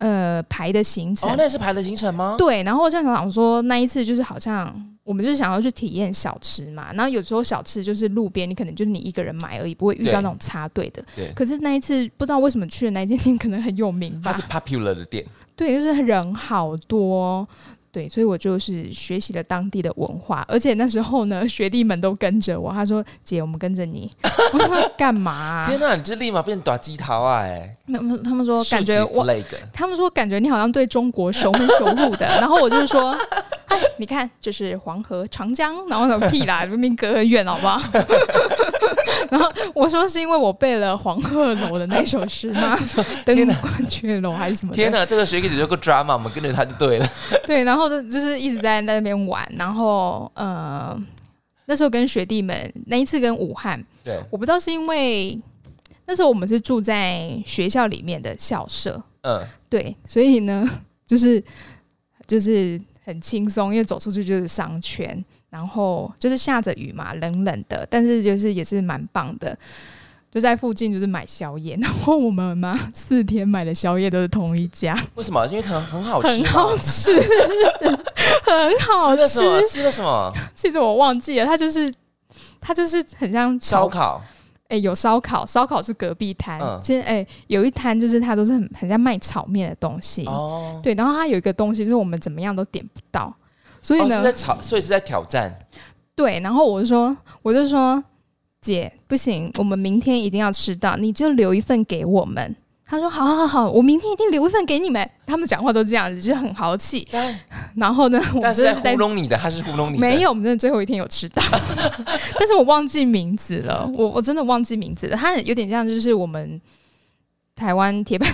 [0.00, 2.34] 呃，排的行程哦，那是排的行程吗？
[2.38, 11.04] 对，然后像厂长说那一次就是好像我们就是想要去体验小吃嘛，然后有时候小吃就是路边，你可能就是你一个人买而已，不会遇到那种插队的。
[11.14, 11.30] 对。
[11.34, 14.32] 可是那一次不知道为什么去的那间店可能很有名吧？
[14.32, 15.22] 它是 popular 的店。
[15.54, 17.46] 对，就是人好多。
[17.92, 22.72] 对，所以我就是学习了当地的文化，而且那时候呢，学弟们都跟着我。
[22.72, 24.08] 他说：“姐，我们跟着你。
[24.54, 27.40] ”我说：“干嘛？”天哪，你这立马变短鸡桃啊！
[27.42, 29.26] 哎，他们他们说感觉我，
[29.72, 32.26] 他们说感觉你好像对中国熟门熟路的。
[32.26, 33.10] 然后我就是说
[33.66, 37.80] ：“哎，你看，这是黄河、长江，然后什么屁啦，明明隔很远，好不好？”
[39.30, 42.76] 然后我说是因为我背了黄鹤楼的那首诗吗？
[43.24, 44.72] 登鹳雀楼还是什么？
[44.72, 47.08] 天哪，这个学姐姐有个 drama，我们跟着他就对了。
[47.46, 50.98] 对，然后就是一直在那边玩，然后呃，
[51.66, 55.38] 那时候跟学弟们那一次跟武汉，对，我不知道是因为
[56.06, 60.68] 那时候我们是住在学校里面的校舍，嗯，对，所以呢，
[61.06, 61.42] 就是
[62.26, 65.24] 就是很轻松，因为走出去就是商圈。
[65.50, 69.58] 然后就是下着雨嘛，冷冷的，但是就是也是蛮棒的。
[70.30, 74.96] 就在附近就是买宵夜，然后我们嘛四天买的宵夜都是同一家。
[75.16, 75.44] 为什么？
[75.48, 77.20] 因为它很好吃，很好吃，
[78.44, 79.28] 很好吃。
[79.28, 79.68] 吃了什么？
[79.68, 80.32] 吃了什么？
[80.54, 81.92] 其实我忘记了，它就是
[82.60, 84.22] 它就是很像烧烤。
[84.70, 86.58] 哎，有烧烤，烧烤是隔壁摊。
[86.82, 90.24] 其实哎，有一摊就是它都是很很像卖炒面的东西。
[90.26, 93.34] 哦，对，然后它有一个东西就是我们怎么样都点不到。
[93.82, 95.52] 所以呢，是在炒，所以是在挑战。
[96.14, 98.02] 对，然后我就说，我就说，
[98.60, 102.54] 姐不行，我们明天一定要吃到，你就留一份给我们。
[102.90, 105.08] 他说，好好好，我明天一定留一份给你们。
[105.24, 107.06] 他们讲话都这样子，就很豪气。
[107.76, 109.98] 然后呢，我是在糊弄你的，他是糊弄你。
[109.98, 111.40] 没有，我们真的最后一天有吃到，
[112.36, 115.16] 但是我忘记名字了，我我真的忘记名字了。
[115.16, 116.60] 他有点像，就是我们。
[117.60, 118.26] 台湾铁板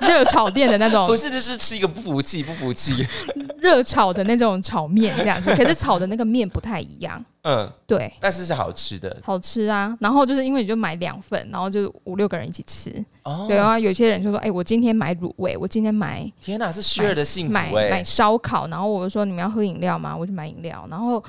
[0.00, 3.06] 热炒店的那种， 不是，就是吃一个不服气，不服气。
[3.60, 7.22] 热炒的那种炒面这样子， 可是炒的那个面不太一样。
[7.42, 9.94] 嗯，对，但是是好吃的，好吃啊。
[10.00, 12.90] 然后就是因为你就买两份，然后就五六个人一起吃。
[13.22, 16.30] 哦，对啊，有些人就说：“哎，我今天买卤味，我今天买……
[16.40, 20.86] 天哪，是 share 的幸福买买烧烤。”然后我就说：“你们要喝饮料吗？”我就买饮料。
[20.90, 21.22] 然后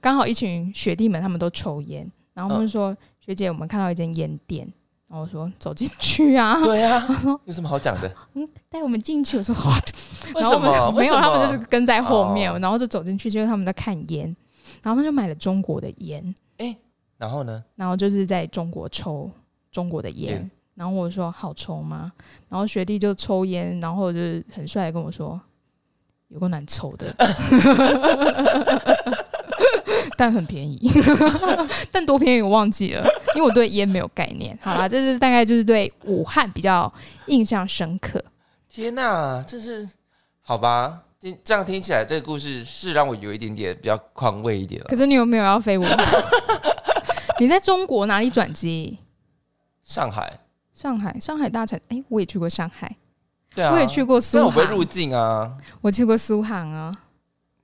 [0.00, 4.66] 刚好一群学弟们他们都抽烟，然后他们说：“学姐，我们看到一间烟店。”
[5.12, 7.06] 然后我说走进去啊， 对啊，
[7.44, 8.10] 有什么好讲的？
[8.32, 9.36] 嗯，带我们进去。
[9.36, 9.70] 我说好，
[10.34, 10.94] 然后我们？
[10.94, 14.24] 没有，他们就是跟在后面，然后就走进去，就是他们在看烟，
[14.82, 16.34] 然后他们就买了中国的烟。
[16.56, 16.74] 哎，
[17.18, 17.62] 然后呢？
[17.76, 19.30] 然后就是在中国抽
[19.70, 20.50] 中国的烟。
[20.74, 22.10] 然后我说好抽吗？
[22.48, 25.38] 然后学弟就抽烟，然后就是很帅的跟我说，
[26.28, 27.14] 有个难抽的。
[30.22, 30.80] 但很便宜，
[31.90, 33.04] 但多便宜我忘记了，
[33.34, 34.56] 因为我对烟没有概念。
[34.62, 36.90] 好啦， 这是大概就是对武汉比较
[37.26, 38.24] 印象深刻。
[38.68, 39.88] 天哪，这是
[40.40, 41.00] 好吧？
[41.18, 44.86] 听这样听起来，这个故事是让我有一点点比较宽慰一点了。
[44.86, 45.98] 可是你有没有要飞武汉？
[47.40, 48.96] 你在中国哪里转机？
[49.82, 50.38] 上海，
[50.72, 51.76] 上海，上海大城。
[51.88, 52.94] 哎，我也去过上海，
[53.52, 54.64] 对啊，我也去过苏杭。
[54.70, 56.96] 入境啊，我去过苏杭啊。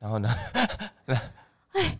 [0.00, 0.28] 然后呢？
[1.74, 1.96] 哎。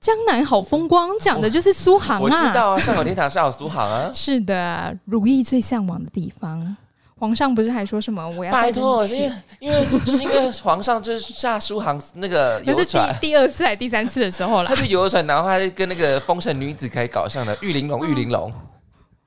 [0.00, 2.20] 江南好风光，讲的就是苏杭啊！
[2.22, 4.10] 我知道啊，上口天堂上有苏杭啊。
[4.14, 6.76] 是的，如意最向往的地方。
[7.18, 9.06] 皇上不是还说什么我要拜托？
[9.08, 14.68] 因为因为是因为皇上就是下苏杭那个游船，第二次还是第三次的时候了。
[14.68, 18.50] 他是游船，然后他跟那个风尘女子开搞上的玉玲珑，玉玲珑，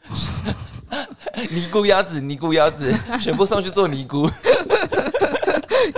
[1.52, 4.28] 尼姑腰子，尼姑腰子， 全部送去做尼姑。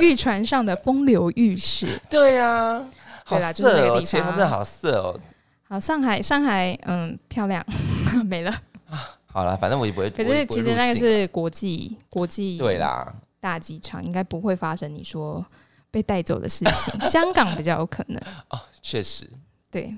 [0.02, 2.84] 玉船上的风流玉事，对呀。
[3.28, 5.20] 好色哦，前真的好色哦。
[5.68, 7.66] 好，上海，上海，嗯，漂亮，
[8.30, 8.52] 没了
[8.88, 9.18] 啊。
[9.26, 10.10] 好了，反正我也不会。
[10.12, 15.44] 可是其实那个是国际，国际对啦，大机场应该不会发生你说
[15.90, 17.02] 被带走的事情。
[17.02, 19.28] 香港比较有可能 哦，确实。
[19.72, 19.98] 对，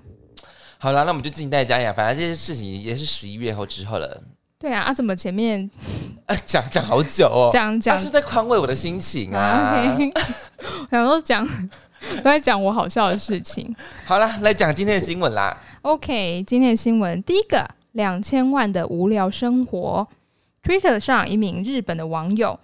[0.78, 1.92] 好了，那我们就静待佳雅。
[1.92, 4.24] 反正这些事情也是十一月后之后了。
[4.58, 5.70] 对啊，啊，怎么前面
[6.46, 7.50] 讲讲好久哦？
[7.52, 9.98] 讲讲是在宽慰我的心情啊。
[10.90, 11.46] 然后 讲。
[12.17, 13.75] 都在讲我好笑的事情。
[14.05, 15.57] 好了，来讲今天的新闻啦。
[15.81, 20.07] OK，今天的新闻第一个，两千万的无聊生活。
[20.63, 22.60] Twitter 上一名日本的网友，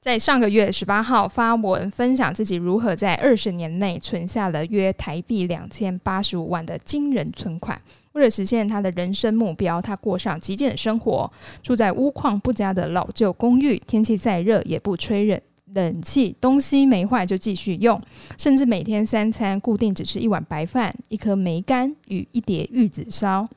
[0.00, 7.78] 在上个月十八号发文分享自己如何在二十年内存下了约台币两千八十五万的惊人存款。
[8.12, 11.30] 为了实现他的人生目标，他过上极简的生活，
[11.62, 15.38] 住在屋况不佳的老旧公寓，天气再热也不吹冷。
[15.74, 18.00] 冷气东西没坏就继续用，
[18.38, 23.48] 甚至每天三餐固定只吃一碗白饭、一颗梅干与一碟玉子烧。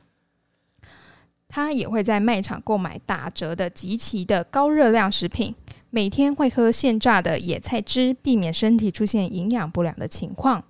[1.48, 5.56] 他也会在卖场购买打折的极其的高热量食品，
[5.90, 10.62] 每天会喝现榨的野菜汁，避免身体出现营养不良的情况。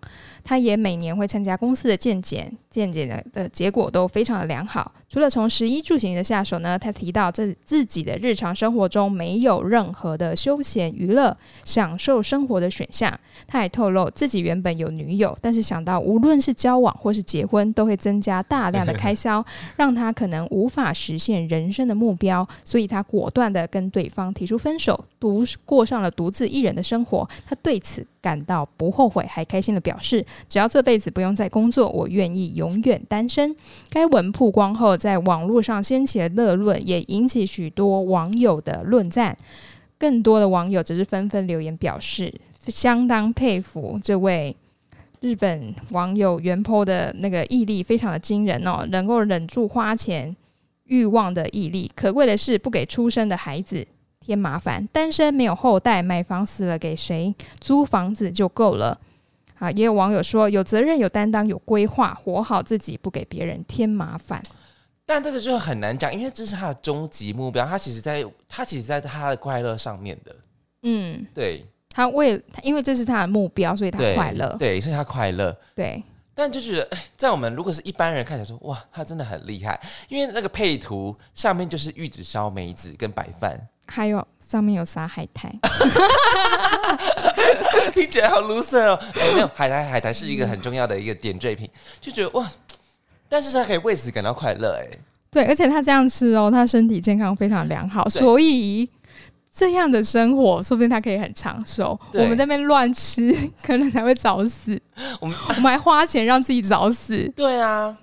[0.47, 4.89] 他也每年会参加公司的健检，健检的的结果都非常的良好。
[5.09, 13.13] 除了从食衣住行的下手呢，他提到自自己的日常生活中没有任何的休闲娱乐、享受生活的选项。
[13.45, 27.27] 他还透露自己原本有女友，但是想到无论是交往或是结婚，都会增加大量的开销，让他可能无法实现人生的目标，所以他果断的跟对方提出分手，独过上了独自一人的生活。
[27.45, 28.07] 他对此。
[28.27, 33.55] 感到不后悔，还开心的表示：“只要这辈子不用再工作，我愿意永远单身。”
[33.89, 39.37] 该文曝光后，在网络上掀起了热论，也引起许多网友的论赞。
[39.97, 42.33] 更多的网友则是纷纷留言表示，
[42.67, 44.53] 相当佩服这位
[45.21, 50.35] 日本网友原 po 的那个毅力，非常的惊人哦，能够忍住花钱
[50.87, 51.89] 欲望的毅力。
[51.95, 53.87] 可贵的是，不给出生的孩子。
[54.27, 57.33] 添麻烦，单身没有后代，买房死了给谁？
[57.61, 58.99] 租房子就够了。
[59.57, 64.43] 啊，也有网友说，有责任、有担当、有规划，活好自己，不给别人添麻烦。
[65.05, 67.65] 但这个就很难讲，因为这是他的终极目标。
[67.65, 70.35] 他其实在他其实在他的快乐上面的。
[70.83, 71.65] 嗯，对。
[71.89, 74.53] 他为因为这是他的目标，所以他快乐。
[74.59, 75.55] 对，所以他快乐。
[75.73, 76.03] 对。
[76.35, 83.57] 但就觉得，在我们如果是一般人看起来说，哇，他真的很厉害，因为那个配图上面就是玉子烧梅子跟白饭。
[83.87, 85.49] 还有上面有撒海苔，
[87.93, 88.99] 听起来好 loser 哦！
[89.15, 91.69] 哎，没有海苔，海苔是一个很重要的一个点缀品，
[91.99, 92.49] 就觉得哇，
[93.29, 94.97] 但是他可以为此感到快乐，哎，
[95.31, 98.89] 对，而且他这样吃哦，他身体健康非常良好，所以
[99.55, 101.99] 这样的生活说不定他可以很长寿。
[102.13, 104.79] 我们这边乱吃，可能才会早死。
[105.19, 107.97] 我们我们还花钱让自己早死，对啊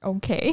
[0.00, 0.52] ，OK，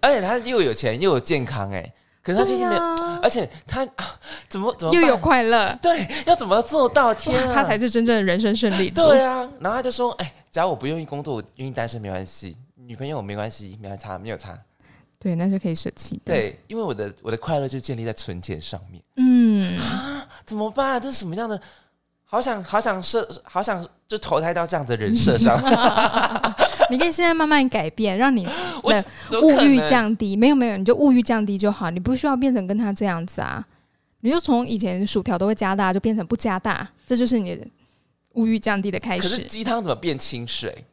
[0.00, 1.92] 而且他又有钱又有健康，哎。
[2.28, 4.04] 可是他就是没有，啊而且他啊
[4.50, 7.14] 怎么怎么又有快乐，对，要怎么做到？
[7.14, 9.02] 天啊，他才是真正的人生胜利组。
[9.02, 9.48] 对啊。
[9.60, 14.58] 然后他就说：“哎，只要我不愿意工作，我愿意单身没关系，女朋友没关系，没有差，没有差。
[15.18, 19.02] 对，那是可以舍弃的。，对，因为我的我的快乐就建立在存钱上面。
[19.16, 19.80] 嗯，
[20.44, 21.00] 怎么办？
[21.00, 21.58] 这是什么样的？
[22.26, 25.58] 好想好想设，好想就投胎到这样子的人设上。
[26.90, 28.44] 你可以现在慢慢改变，让你
[29.30, 30.36] 的物欲降低。
[30.36, 33.64] 没有没有，你就物欲降低就好，你不需要变成跟他这样子啊。
[34.20, 37.66] 你就从以前薯条都会加大，就变成不加大，这就是你的
[38.34, 39.42] 物欲降低的开可是始。
[39.44, 40.84] 鸡汤怎么变清水？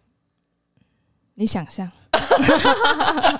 [1.35, 1.89] 你想象，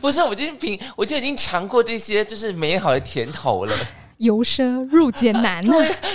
[0.00, 3.72] 不是，我已经平，我就已经尝过这些就是美好的甜头了，
[4.18, 5.64] 由奢入俭难。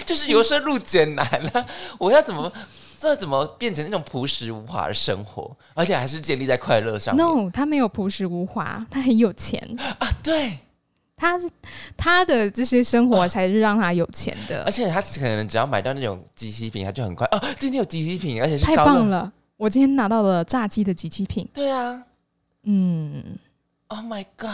[0.05, 1.65] 就是由奢入俭难了。
[1.97, 2.51] 我要怎么？
[3.01, 9.59] 这怎么变成那种朴实无华的生活，而且还是建立在快乐上 No，他没有朴实无华，他很有钱，
[9.97, 10.07] 啊？
[10.21, 10.59] 对，
[11.17, 11.49] 他是
[11.97, 14.71] 他的这些生活才是让他有钱的而。
[14.71, 18.75] 且他可能只要买到那种机器品，他就很快哦，今天有机器品，而且是太。
[18.75, 19.33] 棒了！
[19.57, 22.03] 我今天拿到了炸鸡的机器品，对啊
[22.65, 23.23] 嗯
[23.87, 24.49] ，，Oh my god！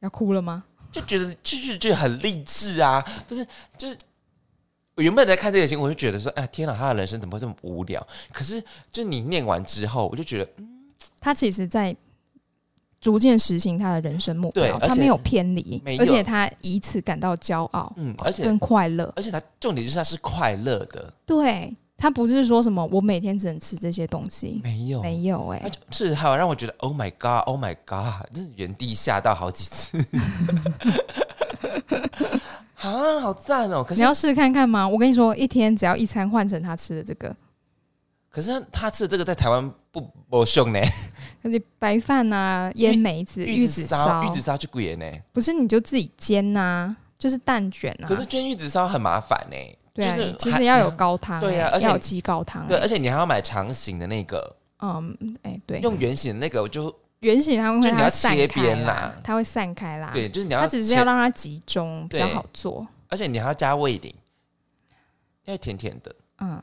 [0.00, 0.64] 要哭了吗？
[0.90, 3.98] 就觉得就是就很励志啊，不是就是。
[4.94, 8.06] 我原本在看这个新闻，我就觉得说，哎，天哪，他的人生怎么会这么无聊？
[8.32, 10.48] 可是，就你念完之后，我就觉得，
[11.18, 11.96] 他其实在
[13.00, 19.10] 逐渐实行他的人生目标，对他没有偏离而且他以此感到骄傲嗯，而且更快乐。
[19.16, 29.98] 而且他重点就是他是快乐的，对他不是说什么我每天只能吃这些东西，没有，没有哎、是还有让我觉得，Oh my God，Oh my God，真是原地吓到好几次，
[32.82, 33.82] 啊，好赞哦！
[33.82, 34.86] 可是你要试试看看吗？
[34.88, 37.34] 我跟你说，一天只要一餐换成他吃的这个，
[38.30, 40.80] 可是他他吃的这个在台湾不不凶呢，
[41.42, 45.06] 而且白饭啊、腌梅子、 玉子烧，玉，子烧就贵呢。
[45.32, 48.06] 不是你就自己煎呐、就是蛋卷啊。
[48.06, 49.56] 可是煎玉子烧很麻烦呢，
[49.94, 59.12] 对啊，就是其还实要有高汤、欸对啊而且要有鸡高汤、对，欸而且你还要买长形的那个，嗯，哎、对，用圆形的那个，我就圆形它会就你要切边啦。
[59.24, 60.10] 它会散开啦。
[60.14, 62.86] 对，就是你要它只是要让它集中，比较好做。
[63.08, 64.14] 而且你还要加味淋，
[65.44, 66.62] 要甜甜的，嗯，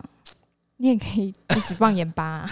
[0.78, 2.50] 你也可以一直放盐巴、啊，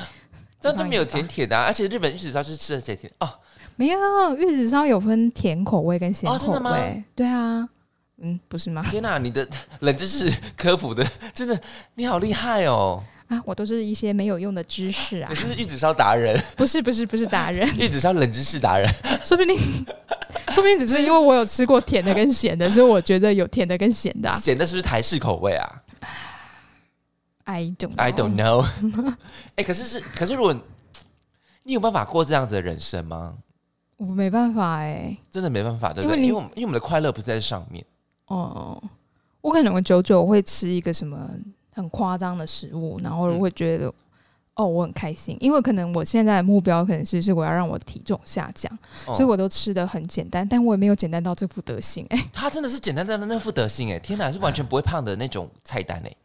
[0.60, 1.64] 这样就没有甜甜的、啊。
[1.64, 3.12] 而且日本玉子烧是吃的甜甜。
[3.20, 3.28] 哦，
[3.76, 7.68] 没有玉子烧有分甜口味跟咸口味，对啊，
[8.18, 8.82] 嗯，不是吗？
[8.90, 9.46] 天哪、你的
[9.80, 11.58] 冷知识科普的真的
[11.94, 13.02] 你好厉害哦！
[13.28, 18.88] 啊，我都是一些没有用的知识啊你， 是玉子烧达人，不是不是不是达人，玉子烧冷知识达人。
[19.24, 19.56] 说不定
[20.52, 24.38] 说不定只是因为我有吃过甜的跟咸的，所以我觉得有甜的跟咸的、啊。
[24.38, 25.82] 咸的是不是台式口味啊
[27.44, 29.14] I don't？I don't know know。
[29.56, 30.54] 哎、可是是，可是如果
[31.62, 33.36] 你有办法过这样子的人生吗？
[33.96, 36.18] 我没办法哎、真的没办法，对不对？
[36.18, 37.84] 因为因为我们因为我们的快乐不在上面。
[38.26, 38.82] 哦，
[39.40, 41.30] 我可能我久久会吃一个什么
[41.76, 43.92] 很夸张的食物，然后我会觉得、
[44.54, 48.72] 哦，我很开心，因为可能我现在的目标可能是是我要让我的体重下降，
[49.06, 56.16] 哦所以我都吃的很简单，但我也没有简单到这副德行哎、他真的是简单的那副德行哎，天哪，是完全不会胖的那种菜单哎，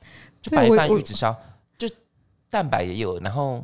[0.41, 1.35] 就白饭玉子烧，
[1.77, 1.85] 就
[2.49, 3.61] 蛋白也有，然后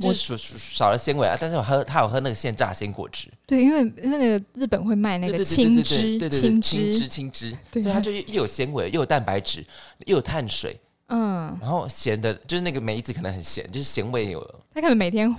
[0.00, 9.64] 就是少少了纤维啊，但是我喝他有喝那个现榨鲜果汁，对，因为那个日本会卖那个青汁青青汁汁，青汁，所以它就又有纤维，又有蛋白质，
[10.06, 14.60] 又有碳水，嗯，然后咸的，就是那个梅子可能很咸，就是咸味有了。
[14.74, 15.34] 他可能每天。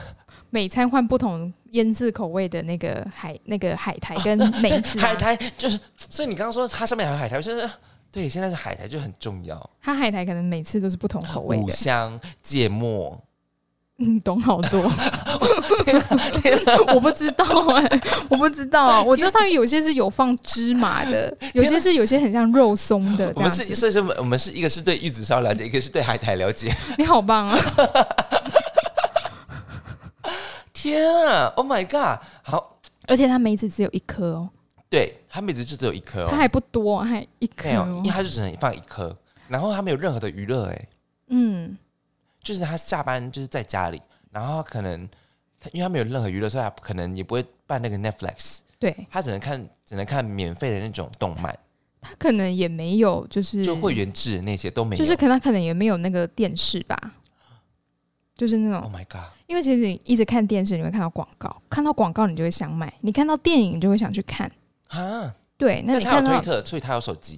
[0.50, 7.70] 每餐换不同腌制口味的那个海那个海苔跟梅对，子、啊海苔就是，所以你刚刚说它上面还有海苔，我觉得
[8.10, 13.22] 对，现在是海苔就很重要，它海苔可能每次都是不同口味的五的，香、芥末，
[14.00, 14.80] 嗯，懂好多。
[16.94, 23.74] 我不知道哎、我不知道啊，我知道它有些是有放芝麻的，有些是有些很像肉松的我们是，子。
[23.76, 26.74] 所以说我们是一个是对玉子烧了解，一个是对海苔了解。
[26.98, 27.58] 你好棒啊！
[30.72, 32.20] 天啊，Oh my god！
[32.44, 34.50] 好，而且它梅子只有一颗哦，
[34.90, 38.10] 对，它梅子就只有一颗哦，它还不多，还一颗因为。
[38.10, 40.88] 它就只能放一颗，然后它没有任何的娱乐，哎，
[41.30, 41.76] 嗯，
[42.48, 45.06] 就是他下班就是在家里，然后可能
[45.60, 51.60] 他因为他没有任何娱乐，所以他可能也不会办那个 Netflix，对，他只能看只能看免费的那种动漫，
[52.00, 54.98] 他可能也没有，就是就会员制的那些都没有。
[54.98, 56.98] 就是可能他可能也没有那个电视吧，
[58.34, 59.30] 就是那种 Oh 种，my god！
[59.48, 64.50] 因为其实你一直看电视，你会看到广告，看到广告你就会想买，你看到电影你就会想去看。
[64.88, 67.38] 啊，对，那你看到推特，所以他有手机。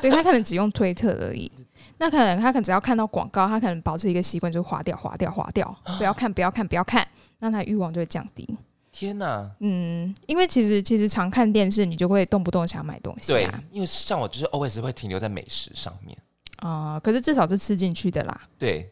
[0.00, 1.50] 对他可能只用推特而已。
[1.98, 7.06] 那可能他可能只要看到广告，他可能保持一个习惯，就是划掉、划掉、划掉， 不要看、不要看、不要看，
[7.38, 8.48] 那他欲望就会降低。
[8.92, 9.50] 天哪！
[9.60, 13.32] 嗯，因为其实其实常看电视，你就会动不动想买东西。
[13.32, 16.16] 对，因为像我就是 always 会停留在美食上面。
[16.58, 18.40] 啊，可是至少是吃进去的啦。
[18.56, 18.88] 对，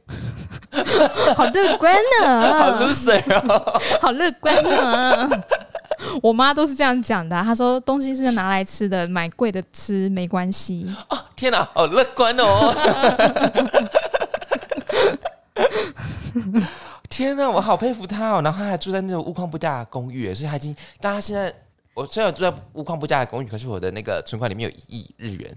[1.37, 5.45] 好乐观呢，好 loser 哦，好乐观呢。
[6.21, 10.93] 我妈都是这样讲的，她说东西是拿来吃的，买贵的吃没关系。
[11.09, 12.75] 哦，天哪，好乐观哦！
[17.09, 18.41] 天哪，我好佩服他哦！
[18.43, 21.55] 然后他还住在那种物况不佳的公寓，所以他已经，大家现在
[21.95, 25.55] 我虽然住在物况不佳的公寓，可是我的那个存款里面有一亿日元，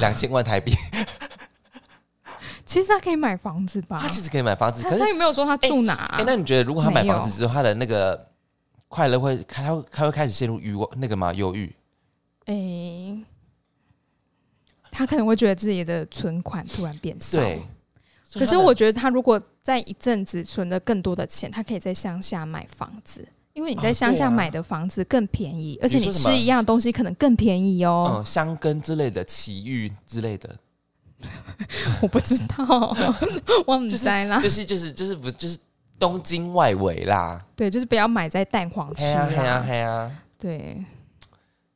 [0.00, 0.72] 两千万台币。
[2.64, 3.98] 其实他可以买房子吧？
[4.00, 5.92] 他其实可以买房子，可是他有没有说他住哪？
[6.16, 8.26] 哎，那你觉得如果他买房子之后，他的那个
[8.94, 11.34] 快乐会，他会他会开始陷入欲望那个吗？
[11.34, 11.74] 忧郁？
[12.44, 13.18] 哎，
[14.88, 17.38] 他可能会觉得自己的存款突然变少。
[17.38, 17.60] 对。
[18.34, 28.14] 可是我觉得他如果在一阵子存了更多的钱，他可以在乡下买房子，因为你在乡下买的房子更便宜，而且你吃一样东西可能更便宜哦。
[28.18, 30.56] 嗯，香根之类的、奇遇之类的，
[32.00, 32.96] 我不知道，
[33.66, 34.38] 忘摘啦。
[34.38, 35.58] 就是就是就是不就是
[35.98, 37.40] 东京外围啦。
[37.56, 40.10] 对，就是不要买在蛋黄区啊，黑啊黑啊。
[40.38, 40.84] 对，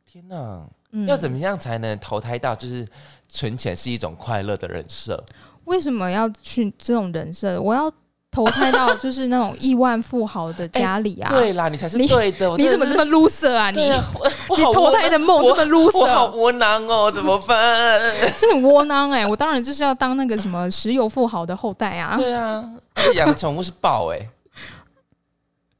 [0.04, 0.68] 天哪，
[1.06, 2.86] 要怎么样才能投胎到就是
[3.28, 5.24] 存钱是一种快乐的人设？
[5.64, 7.60] 为什么要去这种人设？
[7.60, 7.92] 我要
[8.38, 11.28] 投胎到就是那种亿万富豪的家里啊！
[11.28, 12.56] 对啦，你才是对的。
[12.56, 13.68] 你怎么这么 loser 啊？
[13.72, 13.90] 你
[14.56, 18.00] 你投胎的梦这么 loser，我好窝囊哦，怎么办？
[18.38, 19.26] 这很窝囊哎！
[19.26, 22.16] 我当然就是要当那个什么石油富豪的后代啊！
[22.16, 22.64] 对啊，
[23.16, 24.28] 养的宠物是豹哎，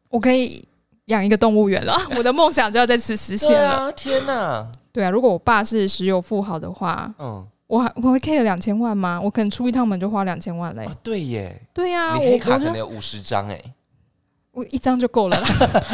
[0.09, 0.67] 我可以
[1.05, 1.97] 养一个动物园了。
[2.19, 3.93] 我的梦想就要在此实现了！
[3.93, 4.67] 天哪！
[4.93, 7.47] 对啊，如果我爸是石油富豪的话，嗯。
[7.69, 9.21] 我还我会 K 了两千万吗？
[9.23, 10.89] 我可能出一趟门就花两千万嘞。
[11.03, 13.61] 对耶，对呀，你黑卡可能有五十张哎，
[14.53, 15.39] 我一张就够了，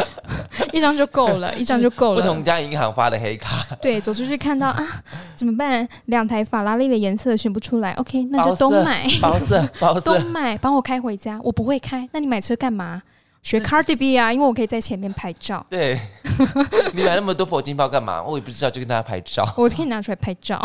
[0.73, 2.21] 一张就够了， 一张就够了。
[2.23, 4.87] 不同家银行发的黑卡，对，走出去看到啊，
[5.35, 5.87] 怎么办？
[6.07, 11.41] 两台法拉利的颜色选不出来，OK，那就都买，包色，包色， 都买，帮我开回家。
[11.43, 13.03] 我不会开，那你买车干嘛？
[13.45, 15.65] 学 Cardi B 啊，因为我可以在前面拍照。
[15.69, 16.01] 对，
[16.95, 18.21] 你买那么多铂金包干嘛？
[18.25, 19.47] 我也不知道，就跟大家拍照。
[19.57, 20.61] 我可以拿出来拍照。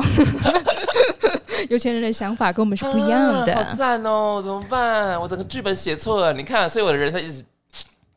[1.69, 3.53] 有钱人的想法跟我们是不一样的。
[3.53, 4.41] 好赞哦！
[4.41, 5.19] 怎么办？
[5.19, 6.31] 我整个剧本写错了。
[6.31, 7.43] 你看，所以我的人生一直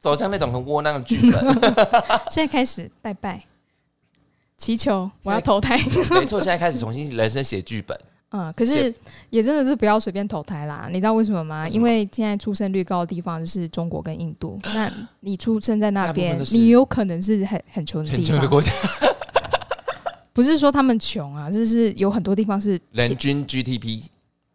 [0.01, 1.45] 走向那种很窝囊的剧本。
[2.31, 3.43] 现在开始拜拜，
[4.57, 5.77] 祈求我要投胎。
[6.13, 7.99] 没错，现在开始重新人生写剧本。
[8.33, 8.93] 嗯，可是
[9.31, 10.89] 也真的是不要随便投胎啦。
[10.91, 11.69] 你知道为什么吗？
[11.69, 14.59] 因为现在出生率高的地方就是中国跟印度。
[14.75, 18.49] 那你出生在那边，你有可能是很很穷的地方。
[18.49, 18.73] 国家
[20.33, 24.03] 不是说他们穷啊，就是有很多地方是人均 GDP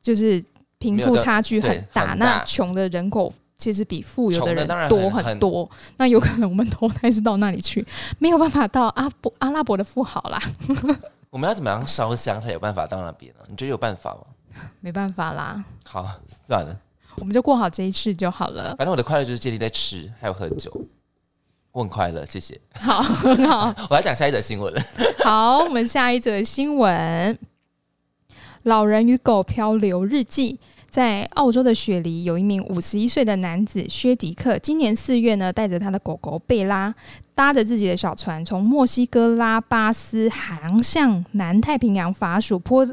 [0.01, 0.43] 就是
[0.79, 2.15] 贫富差距很大。
[2.15, 5.69] 那穷的人口其实比富有的人多很多。
[5.97, 7.85] 那有可能我们投胎是到那里去，
[8.17, 10.41] 没有办法到阿伯阿拉伯的富豪啦。
[11.29, 13.39] 我们要怎么样烧香才有办法到那边呢？
[13.47, 14.21] 你觉得有办法吗？
[14.79, 15.63] 没办法啦。
[15.85, 16.03] 好，
[16.47, 16.75] 算了，
[17.17, 18.75] 我们就过好这一次就好了。
[18.77, 20.71] 反正我的快乐就是建立在吃还有喝酒，
[21.71, 22.59] 我很快乐，谢谢。
[22.73, 23.73] 好，很 好。
[23.89, 24.81] 我要讲下一则新闻了。
[25.23, 27.37] 好，我们下一则新闻：
[28.63, 30.59] 老人与狗漂流日记。
[30.89, 36.93] 在澳洲的雪梨，有一名五十一岁的男子薛迪克，今年四月呢，带着他的狗狗贝拉，
[37.35, 42.87] 搭着自己的小船，从墨西哥拉巴斯航向南太平洋法属波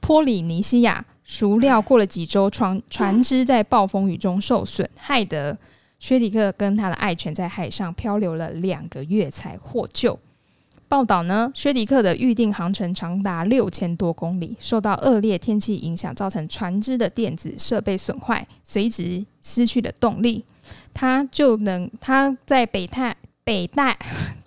[0.00, 1.04] 波里尼西亚。
[1.26, 5.56] 孰料过了几周，船 船只在暴风雨中受损，害得
[5.98, 10.18] 薛迪克跟他的爱犬在海上漂流了两个月才获救。
[10.94, 20.44] 报道呢，薛迪克的预定航程长达六千多公里，受到恶劣天气影响，造成船只的电子设备损坏，随即失去了动力。
[20.92, 23.16] 他就能他在北太。
[23.44, 23.94] 北大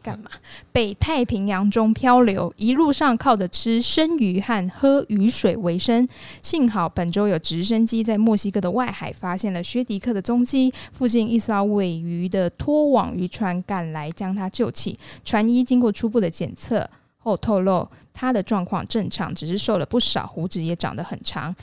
[0.01, 0.31] 干嘛？
[0.71, 6.07] 北太平洋中漂流，一路上靠着吃生鱼和喝雨水为生。
[6.41, 14.97] 幸好本周有直升机在墨西哥的外海发现了薛迪克的踪迹，附近一艘尾鱼的拖网渔船赶来将他救起。
[15.23, 16.89] 船医经过初步的检测
[17.19, 21.55] 后透露，他的状况正常，只是瘦了不少，胡子也长得很长。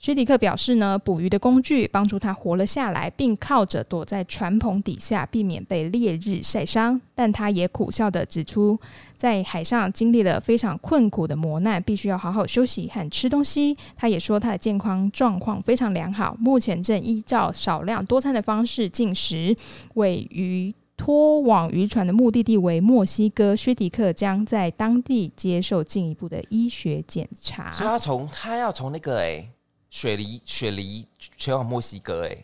[0.00, 6.98] 薛迪克表示呢，捕鱼的工具帮助他活了下来，并靠着躲在船棚底下避免被烈日晒伤。
[7.14, 8.80] 但他也苦笑的指出，
[9.18, 13.76] 在海上经历了非常困苦的磨难，必须要好好休息和吃东西。
[13.94, 19.54] 他也说他的健康状况非常良好，目前正依照少量多餐的方式进食。
[19.96, 27.70] 尾鱼拖网渔船的目的地为墨西哥，薛迪克将在当地接受进一步的医学检查。
[27.70, 29.46] 所以他从他要从那个诶。
[29.90, 32.36] 雪梨，雪梨前往墨西哥，哎，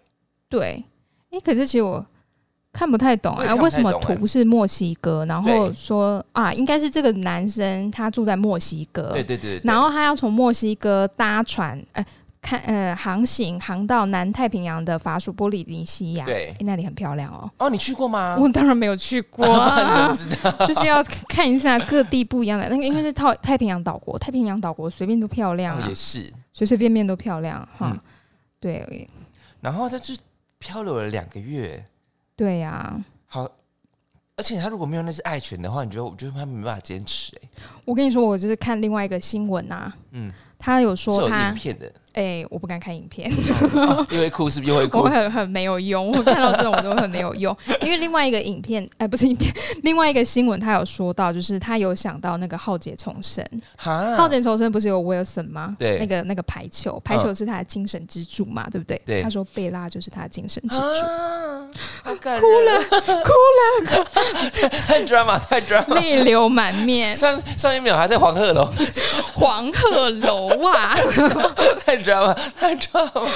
[0.48, 0.84] 对，
[1.30, 2.04] 哎，可是其实我
[2.72, 5.24] 看不太懂啊，为什么图是墨西哥？
[5.26, 12.04] 然后说啊，应该是这个男生他住在墨西哥，对对对对，然后他要从墨西哥搭船，呃，
[12.42, 17.50] 看呃航行航到南太平洋的法属波利尼西亚，对诶那里很漂亮哦。
[17.58, 18.36] 哦，你去过吗？
[18.42, 19.46] 我当然没有去过？
[20.66, 22.68] 就是要看一下各地不一样的。
[22.68, 27.90] 那个因为是太太平洋岛国，太平洋岛国随便都漂亮啊哦也，是，随随便便都漂亮哈。
[27.92, 28.00] 嗯。
[28.58, 29.06] 对。
[29.60, 30.14] 然后他就
[30.58, 31.84] 漂流了两个月，
[32.34, 33.50] 对呀、好，
[34.36, 37.48] 而且他如果没有那只爱犬的话，你觉得我觉得他没办法坚持哎、
[37.84, 43.30] 我跟你说，我就是看另外一个新闻啊，嗯，他有说他影片的，哎、我不敢看影片，
[43.74, 44.72] 哦又会哭是不是？
[44.72, 46.08] 又会哭 我，很很没有用。
[46.12, 49.52] 我看到这种我都很没有用，因为另外一个影片，哎、不是影片，
[49.84, 53.44] 另外一个新闻，他有说到，就是他有想到那个浩劫重生。
[53.76, 55.76] 哈浩劫重生不是有 Wilson 吗？
[55.78, 59.00] 对那个那个排球，排球是他的精神支柱嘛，对不对？
[59.04, 60.82] 对他说贝拉就是他的精神支柱。
[60.82, 61.68] 啊，
[62.02, 62.78] 好感人，哭了，
[63.22, 63.30] 哭
[63.92, 65.94] 了，太 drama，太 drama。
[65.94, 68.70] 泪流满面，上 上一秒还在黄鹤楼，
[69.34, 70.94] 黄鹤楼啊！
[71.84, 73.28] 太 drama，太 drama。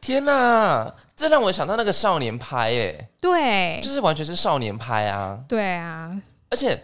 [0.00, 5.40] 天哪，这让我想到那个少年拍，哎，对就是完全是少年拍啊！
[5.48, 6.16] 对啊，
[6.50, 6.80] 而且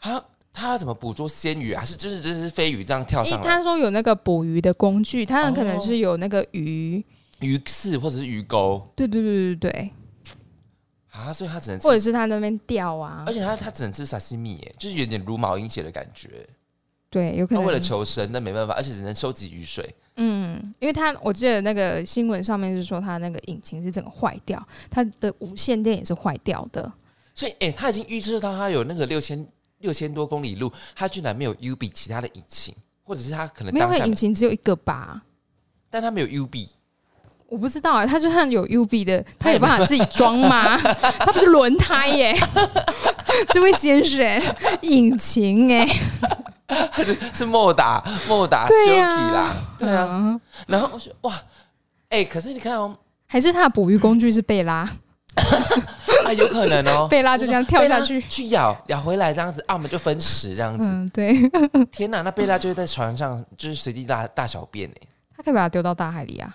[0.00, 1.80] 他他要怎么捕捉鲜鱼啊？
[1.80, 3.44] 还是就是就是飞鱼这样跳上来？
[3.44, 7.04] 为他说有那个捕鱼的工具，他很可能哦是有那个鱼，
[7.40, 9.90] 鱼刺或者是鱼钩对对对对对，
[11.14, 16.28] 啊，所以他只能吃或者是他那边掉啊而，且他他只能吃沙西米，哎，就是有点茹毛饮血的感觉。
[17.08, 19.94] 对，有可能他为了求生，那没办法，而且只能收集雨水。
[20.16, 24.60] 嗯，因为他我记得那个新闻上面是说他那个引擎是整个坏掉，
[24.90, 26.92] 他的无线电也是坏掉的。
[27.32, 29.46] 所以，哎、他已经预测到他有那个六千
[29.78, 35.22] 六千多公里路，他居然没有 U B 其他的引擎，或者是他可能没有，当下它引，擎只有一个吧？
[35.90, 36.70] 但他没有 U B，
[37.54, 40.76] 我不知道啊，他就算有 U B 的，他有办法自己装吗？
[41.20, 42.34] 他不是轮胎耶，
[43.50, 44.42] 这位先生，
[44.82, 45.86] 引擎哎，
[47.32, 50.08] 是莫达莫达修对呀体啦，对啊。
[50.10, 51.32] 嗯然后我说哇，
[52.08, 52.92] 哎、可是你看哦，
[53.28, 54.78] 还是他的捕鱼工具是贝拉，
[56.26, 58.20] 啊，有可能哦，贝拉就这样跳下去。
[58.22, 60.88] 去咬咬回来这样子，啊，我们就分食这样子。
[60.90, 61.48] 嗯，对，
[61.92, 65.06] 天哪，那贝拉就会在船上就是随地大大小便哎。
[65.36, 66.52] 他可以把它丢到大海里啊。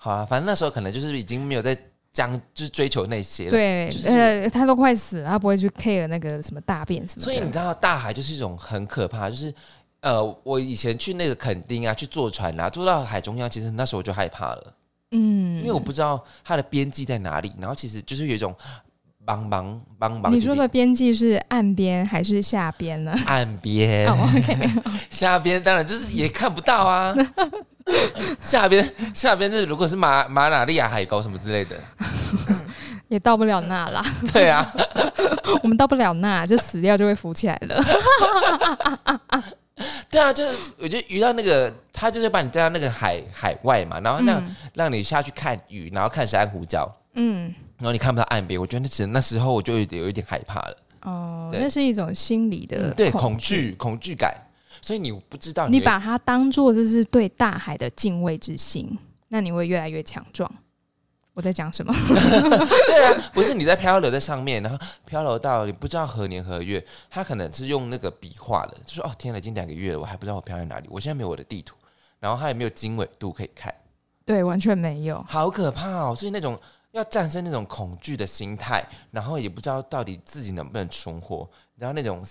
[0.00, 1.76] 好啊，反正那时候可能就是已经没有在
[2.12, 3.50] 将就是追求那些了。
[3.50, 7.22] 对，就是呃，他都快死了，他不会去 care 那个什么大便什么的。
[7.22, 9.52] 所以你知道，大海就是一种很可怕，就是
[10.00, 14.74] 呃，我以前去那个垦丁啊，去坐船啊，坐到海中央，其实那时候我就害怕了，
[15.10, 18.54] 嗯因为我不知道它的边际在哪里，然后其实就是有一种
[19.24, 20.32] 帮帮帮帮。
[20.32, 23.12] 你说的边际是岸边还是下边呢？
[23.26, 24.08] 岸边，
[25.10, 27.14] 下边当然就是也看不到啊。
[28.40, 31.76] 下边下边是如果是马马哪利亚海沟什么之类的，
[33.08, 34.04] 也到不了那啦。
[34.32, 34.66] 对啊，
[35.62, 37.82] 我们到不了那，就死掉就会浮起来了。
[40.10, 54.34] 对啊，就是我觉得鱼到那个，他就是把你带到那个海海外嘛，然后让、让你下去看鱼，然后看珊瑚礁，嗯，然后你看不到岸边，我觉得那只那时候我就有点有一点害怕了，哦，那是一种心理的嗯对，恐惧恐惧感，
[54.80, 58.98] 所以你不知道会你把它当做就是对大海的敬畏之心，
[59.28, 60.50] 那你会越来越强壮。
[61.34, 61.94] 我在讲什么？
[62.88, 71.76] 对啊，不是你在漂流在上面，然后漂流到你不知道何年何月，他可能是用那个笔画的，就说哦天哪，已经两个月了，我还不知道我漂在哪里，我现在没有我的地图，
[72.18, 73.72] 然后他也没有经纬度可以看，
[74.24, 75.24] 对，完全没有。
[75.28, 76.12] 好可怕哦！
[76.12, 76.58] 所以那种
[76.90, 82.24] 要战胜那种恐惧的心态，然后也不知道到底自己能不能存活，然后那种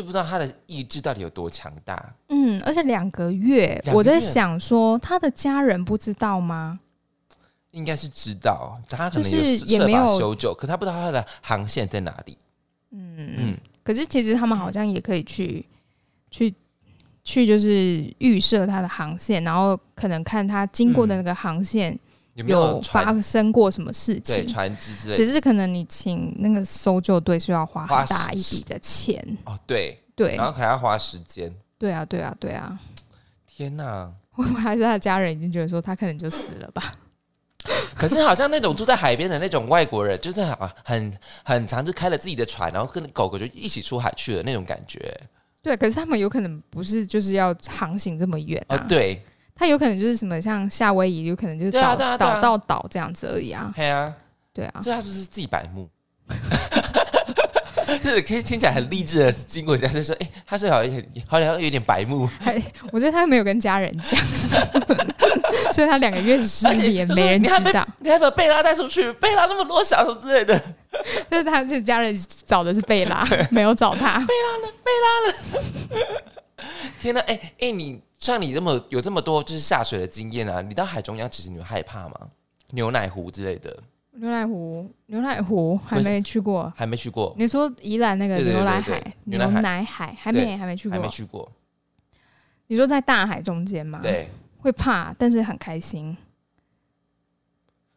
[0.00, 2.14] 就不知道他的意志到底有多强大。
[2.28, 6.80] 嗯，而且两个月，我在想说，他的家人不知道吗？
[7.72, 12.38] 应该是知道，他可能是有设法也没有修救，可他不知道他的航线在哪里。
[12.92, 15.64] 嗯嗯，可是其实他们好像也可以去
[16.30, 16.52] 去
[17.22, 21.96] 去，就是预设他的航线，然后可能看他经过的那个航线
[22.48, 24.48] 有发生过什么事对情。
[24.48, 25.16] 船只之类的？
[25.16, 31.54] 只是可能你请那个搜救队是要花花很大一笔的钱，哦，对，对然后还要花时间。
[31.78, 32.78] 对啊，对啊，对啊。
[33.46, 34.10] 天哪！
[34.30, 36.94] 会不会还是他的家人已经觉得说他可能就死了吧？
[37.94, 45.14] 可是好像那种住在海边的那种外国人，就是很很很常就开了自己的船，然后跟狗狗就一起出海去了那种感觉。
[45.62, 49.22] 对，可是他们有可能不是就是要航行这么远哦啊，，对，
[49.60, 54.10] 他有可能就是什么像夏威夷，有可能就是对啊岛对啊对啊岛到岛这样子而已啊，嘿啊，
[54.54, 55.86] 对啊，所以他说是自己白目。
[58.02, 62.54] 就是可以听起来很励志的经过，人家就说，哎、他是好像好像有点白目，还
[62.90, 64.18] 我觉得他没有跟家人讲，
[65.74, 67.86] 所以他两个月失联，没人知道。
[67.98, 69.12] 你还把贝拉带出去？
[69.14, 70.58] 贝拉那么弱小之类的，
[71.30, 74.20] 就是他就家人找的是贝拉，没有找他。
[74.24, 74.72] 贝拉呢？
[74.82, 76.06] 贝拉呢？
[76.98, 77.20] 天哪！
[77.22, 82.28] 哎哎，你像你这么有这么多就是下水的经验啊，你到海中央其实你会害怕吗？
[82.70, 83.76] 牛奶湖之类的。
[84.12, 87.34] 牛奶湖，牛奶湖还没去过，还没去过。
[87.38, 91.50] 你说宜兰那个牛奶海，牛奶海还没还没去过，还没去过。
[92.66, 94.00] 你说在大海中间吗？
[94.02, 96.14] 对，会怕，但是很开心。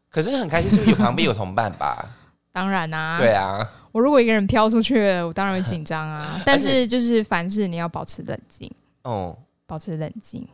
[0.10, 2.08] 可是很开心，是不是有旁边有同伴吧？
[2.54, 3.60] 当然啊，对啊。
[3.92, 6.42] 我如果一个人飘出去，我当然会紧张啊。
[6.46, 8.72] 但是就是凡事你要保持冷静
[9.04, 9.38] 哦，
[9.74, 10.48] 保持冷静。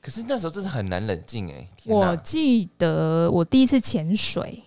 [0.00, 1.68] 可是那时候真是很难冷静哎。
[1.86, 4.60] 我记得我第一次潜水。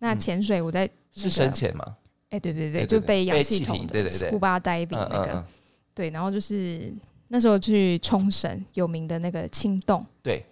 [0.00, 1.96] 那潜水我在是深潜吗？
[2.28, 5.46] 哎，对对对，就被氧气筒的 scuba diving 那个，
[5.94, 6.92] 对，然后就是
[7.28, 10.44] 那时候去冲绳有名的那个青洞，对，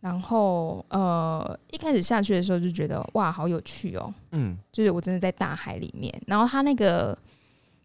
[0.00, 7.16] 然后呃一开始下去的时候就觉得哇好有趣哦，嗯，就是我真的在大海里面，然后它那个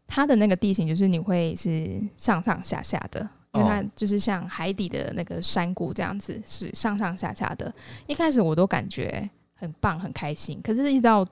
[0.08, 7.74] 它的那个地形就是你会是上上下下的，因为它就是像海底的那个山谷这样子是上上下下的，
[8.08, 9.30] 一开始我都感觉。
[9.56, 10.60] 很棒，很开心。
[10.62, 11.26] 可是，一到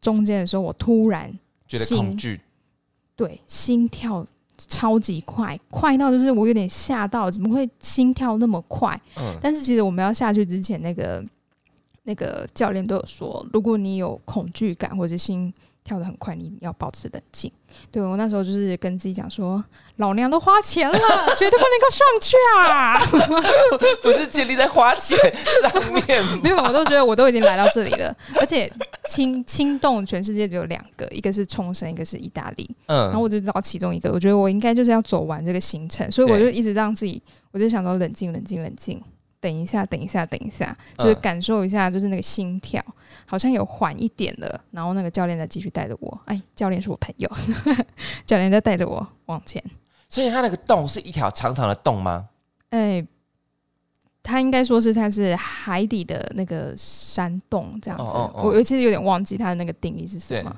[0.00, 1.30] 中间的时候，我突然
[1.68, 2.40] 觉得恐惧，
[3.14, 8.98] 对，心跳超级快，快到就是我有点吓到，怎么会心跳那么快？
[9.16, 9.36] 嗯。
[9.42, 11.22] 但是，其实我们要下去之前，那个
[12.04, 15.52] 那个教练都有说，如果你有恐惧感或者心。
[15.84, 17.52] 跳得很快，你要保持冷静。
[17.90, 19.62] 对我那时候就是跟自己讲说，
[19.96, 20.98] 老娘都花钱了，
[21.36, 22.98] 绝对不能够上去啊！
[24.02, 25.16] 不是建立在花钱
[25.62, 28.16] 上面， 没有，我都觉得我都已经来到这里了。
[28.40, 28.72] 而且
[29.06, 32.68] 轻轻动全世界只有两个，一个是冲绳，一个是意大利。
[32.86, 37.22] 嗯，然后我就知道其中一个，我觉得我应该就是要走完这个行程，所以我就一直让自己，
[37.52, 39.02] 我就想说冷静，冷静，冷静。
[39.44, 42.82] 等一下，等一下，等一下，就是感受一下，就是那个心跳
[43.26, 44.58] 好像有缓一点了。
[44.70, 47.30] 然后那个教练在继续带着我，哎，教练是我朋友，
[48.24, 49.62] 教练在带着我往前。
[50.08, 52.26] 所以他那个洞是一条长长的洞吗？
[52.70, 53.06] 哎，
[54.22, 58.12] 他应该说是它是海底的那个山洞这样子。
[58.36, 60.56] 我其实有点忘记它的那个定义是什么。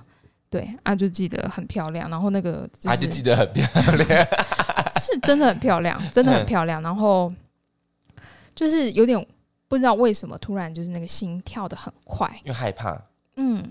[0.49, 2.09] 对啊，就记得很漂亮。
[2.09, 3.65] 然后那个啊，就记得很漂
[3.97, 4.27] 亮，
[5.03, 6.81] 是真的很漂亮，真的很漂亮。
[6.81, 7.33] 然后。
[8.57, 9.25] 就是有点
[9.69, 13.01] 不知道为什么突然就是那个心跳的很快，因为害怕。
[13.37, 13.63] 嗯，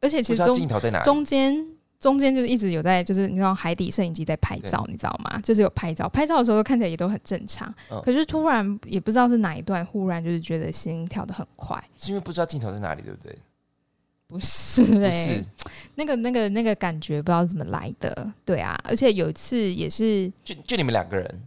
[0.00, 1.00] 而且其实镜头在哪？
[1.02, 1.66] 中间
[1.98, 5.40] 中间就是一直有在，就是你知道海底摄影机在拍照，你知道吗？
[5.40, 7.74] 就是有拍照，拍照的时候看起来也都很正常。
[8.04, 13.34] 可是突然也不知道是哪一段，忽然就是觉得心跳的很快，是因为不知道镜头在哪里，对不对？
[14.26, 15.42] 不是嘞，
[15.94, 18.30] 那个那个那个感觉不知道怎么来的。
[18.44, 21.42] 对啊，而且有一次也是，就就你们两个人。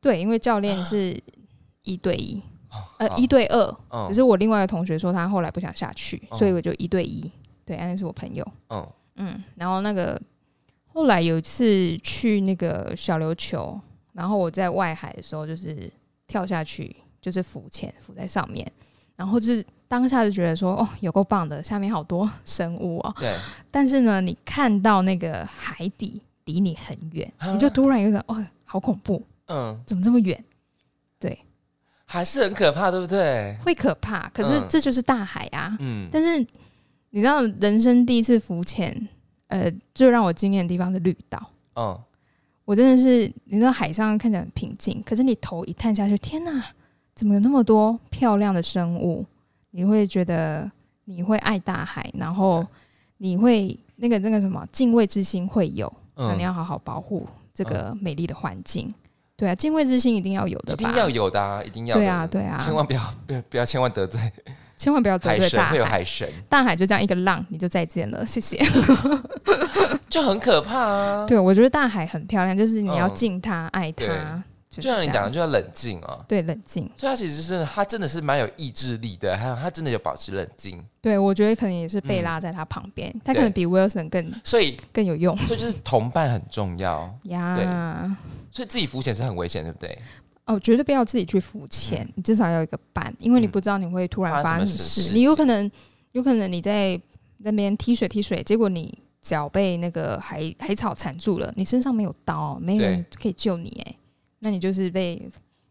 [0.00, 1.18] 对，因为教练 是。
[1.88, 2.40] 一对一，
[2.98, 7.30] 呃，一对二，只是我另外一个同学说他后来不想下去，所以我就一对一。
[7.64, 8.46] 对，安是我朋友。
[8.68, 8.86] 嗯
[9.16, 10.20] 嗯，然后那个
[10.86, 13.78] 后来有一次去那个小琉球，
[14.12, 15.90] 然后我在外海的时候就是
[16.26, 18.70] 跳下去，就是浮潜，浮在上面，
[19.16, 23.14] 然后就是当下就觉得说，哦，有够棒的，下面好多生物哦。
[23.18, 23.34] 对。
[23.70, 29.22] 但是呢，你看到那个海底离你很远，你就突然有点，哦，好恐怖。
[29.46, 29.78] 嗯。
[29.86, 30.42] 怎么这么远？
[32.08, 32.12] 对。
[32.12, 33.54] 还是很可怕，对不对？
[33.62, 35.76] 会可怕，可是这就是大海啊。
[35.78, 36.38] 嗯，但是
[37.10, 39.08] 你知道，人生第一次浮潜，
[39.48, 41.50] 呃，最让我惊艳的地方是绿岛。
[41.76, 41.98] 嗯，
[42.64, 46.64] 我真的是，你知道，海上看起来很平静，可是你头一探下去，天哪，
[47.14, 49.24] 怎么有那么多漂亮的生物？
[49.70, 50.70] 你会觉得
[51.04, 52.66] 你会爱大海，然后
[53.18, 58.92] 你会那个那个什么敬畏之心会有，那你要好好保护这个美丽的环境。
[59.38, 61.96] 对啊，敬畏之心一定要有的，一定要有的，啊，一定要。
[61.96, 64.20] 对啊，对啊，千万不要，不要，不要，千万得罪，
[64.76, 65.70] 千万不要得罪大海。
[65.70, 68.60] 会有海神，大海就这样一个浪，你就再见了，谢谢。
[70.10, 71.26] 就很可怕啊！
[71.28, 74.42] 对，我觉得大海很漂亮，就是你要敬它、爱它。
[74.68, 76.18] 就像你讲的，就要冷静啊。
[76.26, 76.90] 对，冷静。
[76.96, 80.84] 所以他其实是他真的是蛮有意志力的，还有他真的有保持冷静。
[81.00, 85.36] 对，我觉得可能也是被拉在他旁边，他可能比 Wilson 更所以更有用。
[85.38, 88.16] 所以就是同伴很重要呀。
[88.50, 89.98] 所以自己浮潜是很危险，对不对？
[90.46, 95.12] 哦，绝对不要自己去浮潜，你至少要有一个伴，因为你不知道你会突然发生什么事。
[95.12, 95.70] 你有可能，
[96.12, 96.98] 有可能你在
[97.38, 103.94] 那边踢水踢水，结果你脚被那个海海草缠住了，你身上没有刀，没人可以救你，哎，
[104.38, 105.28] 那你就是被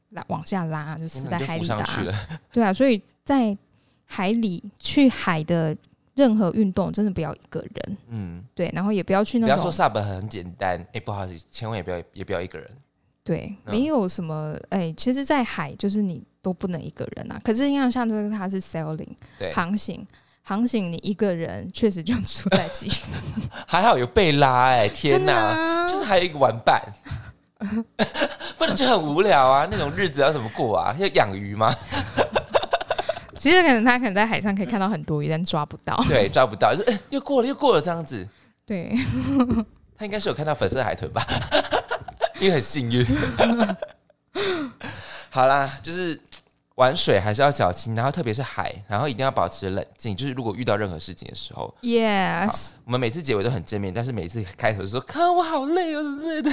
[0.09, 1.83] 拉往下拉，就死在海里了。
[2.51, 3.57] 对啊，所以在
[4.05, 5.75] 海里去海的
[6.17, 7.97] 任何运动，真的不要一个人。
[8.09, 9.55] 嗯，对，然后也不要去那种。
[9.55, 12.67] 不要说 sub 很简单，哎，不好意思，千万也不要也不要一个人。
[13.23, 17.39] 对，没有什么哎，其实，在海就是你都不能一个人啊。
[17.43, 19.09] 可是，像像这个，它是 sailing
[19.53, 20.05] 航行，
[20.41, 22.89] 航行你一个人确实就出在机。
[23.67, 26.81] 还好有贝拉哎， 天哪，就是还有一个玩伴，
[28.57, 29.67] 不然就很无聊啊。
[29.69, 30.95] 那种日子要怎么过啊？
[30.97, 31.71] 要养鱼吗？
[33.37, 35.95] 其实可能他可能在海上可以看到很多鱼，但抓不到。
[36.09, 38.27] 对，抓不到，就是哎，又过了，又过了这样子。
[38.65, 38.91] 对，
[39.97, 41.25] 他应该是有看到粉色海豚吧？
[42.39, 43.05] 因为很幸运。
[45.29, 46.19] 好啦，就是
[46.75, 50.15] 玩水还是要小心，然后特别是海，然后一定要保持冷静。
[50.15, 56.51] 就是如果遇到任何事情的时候，Yes，我们每次结尾都很正面，但是每次开头就说“看我好累哦”之类的。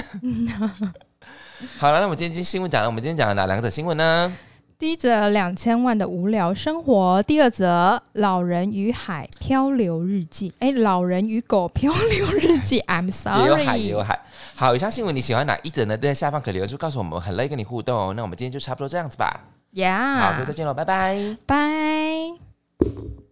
[1.77, 4.33] 好了，那我们今天新闻讲了，我们今天讲了哪两则新闻呢？
[4.77, 10.53] 第一则两千万的无聊生活，第二则老人与海漂流日记。
[10.59, 12.81] 哎，老人与狗漂流日记。
[12.81, 13.43] I'm sorry。
[13.43, 14.19] 也有海，也有海。
[14.53, 15.95] 好，以上新闻你喜欢哪一则呢？
[15.97, 18.13] 都在下方可留言处告诉我们，很乐意跟你互动哦。
[18.13, 19.39] 那我们今天就差不多这样子吧。
[19.73, 20.17] Yeah。
[20.17, 21.37] 好，再见喽，拜拜。
[21.45, 23.24] 拜。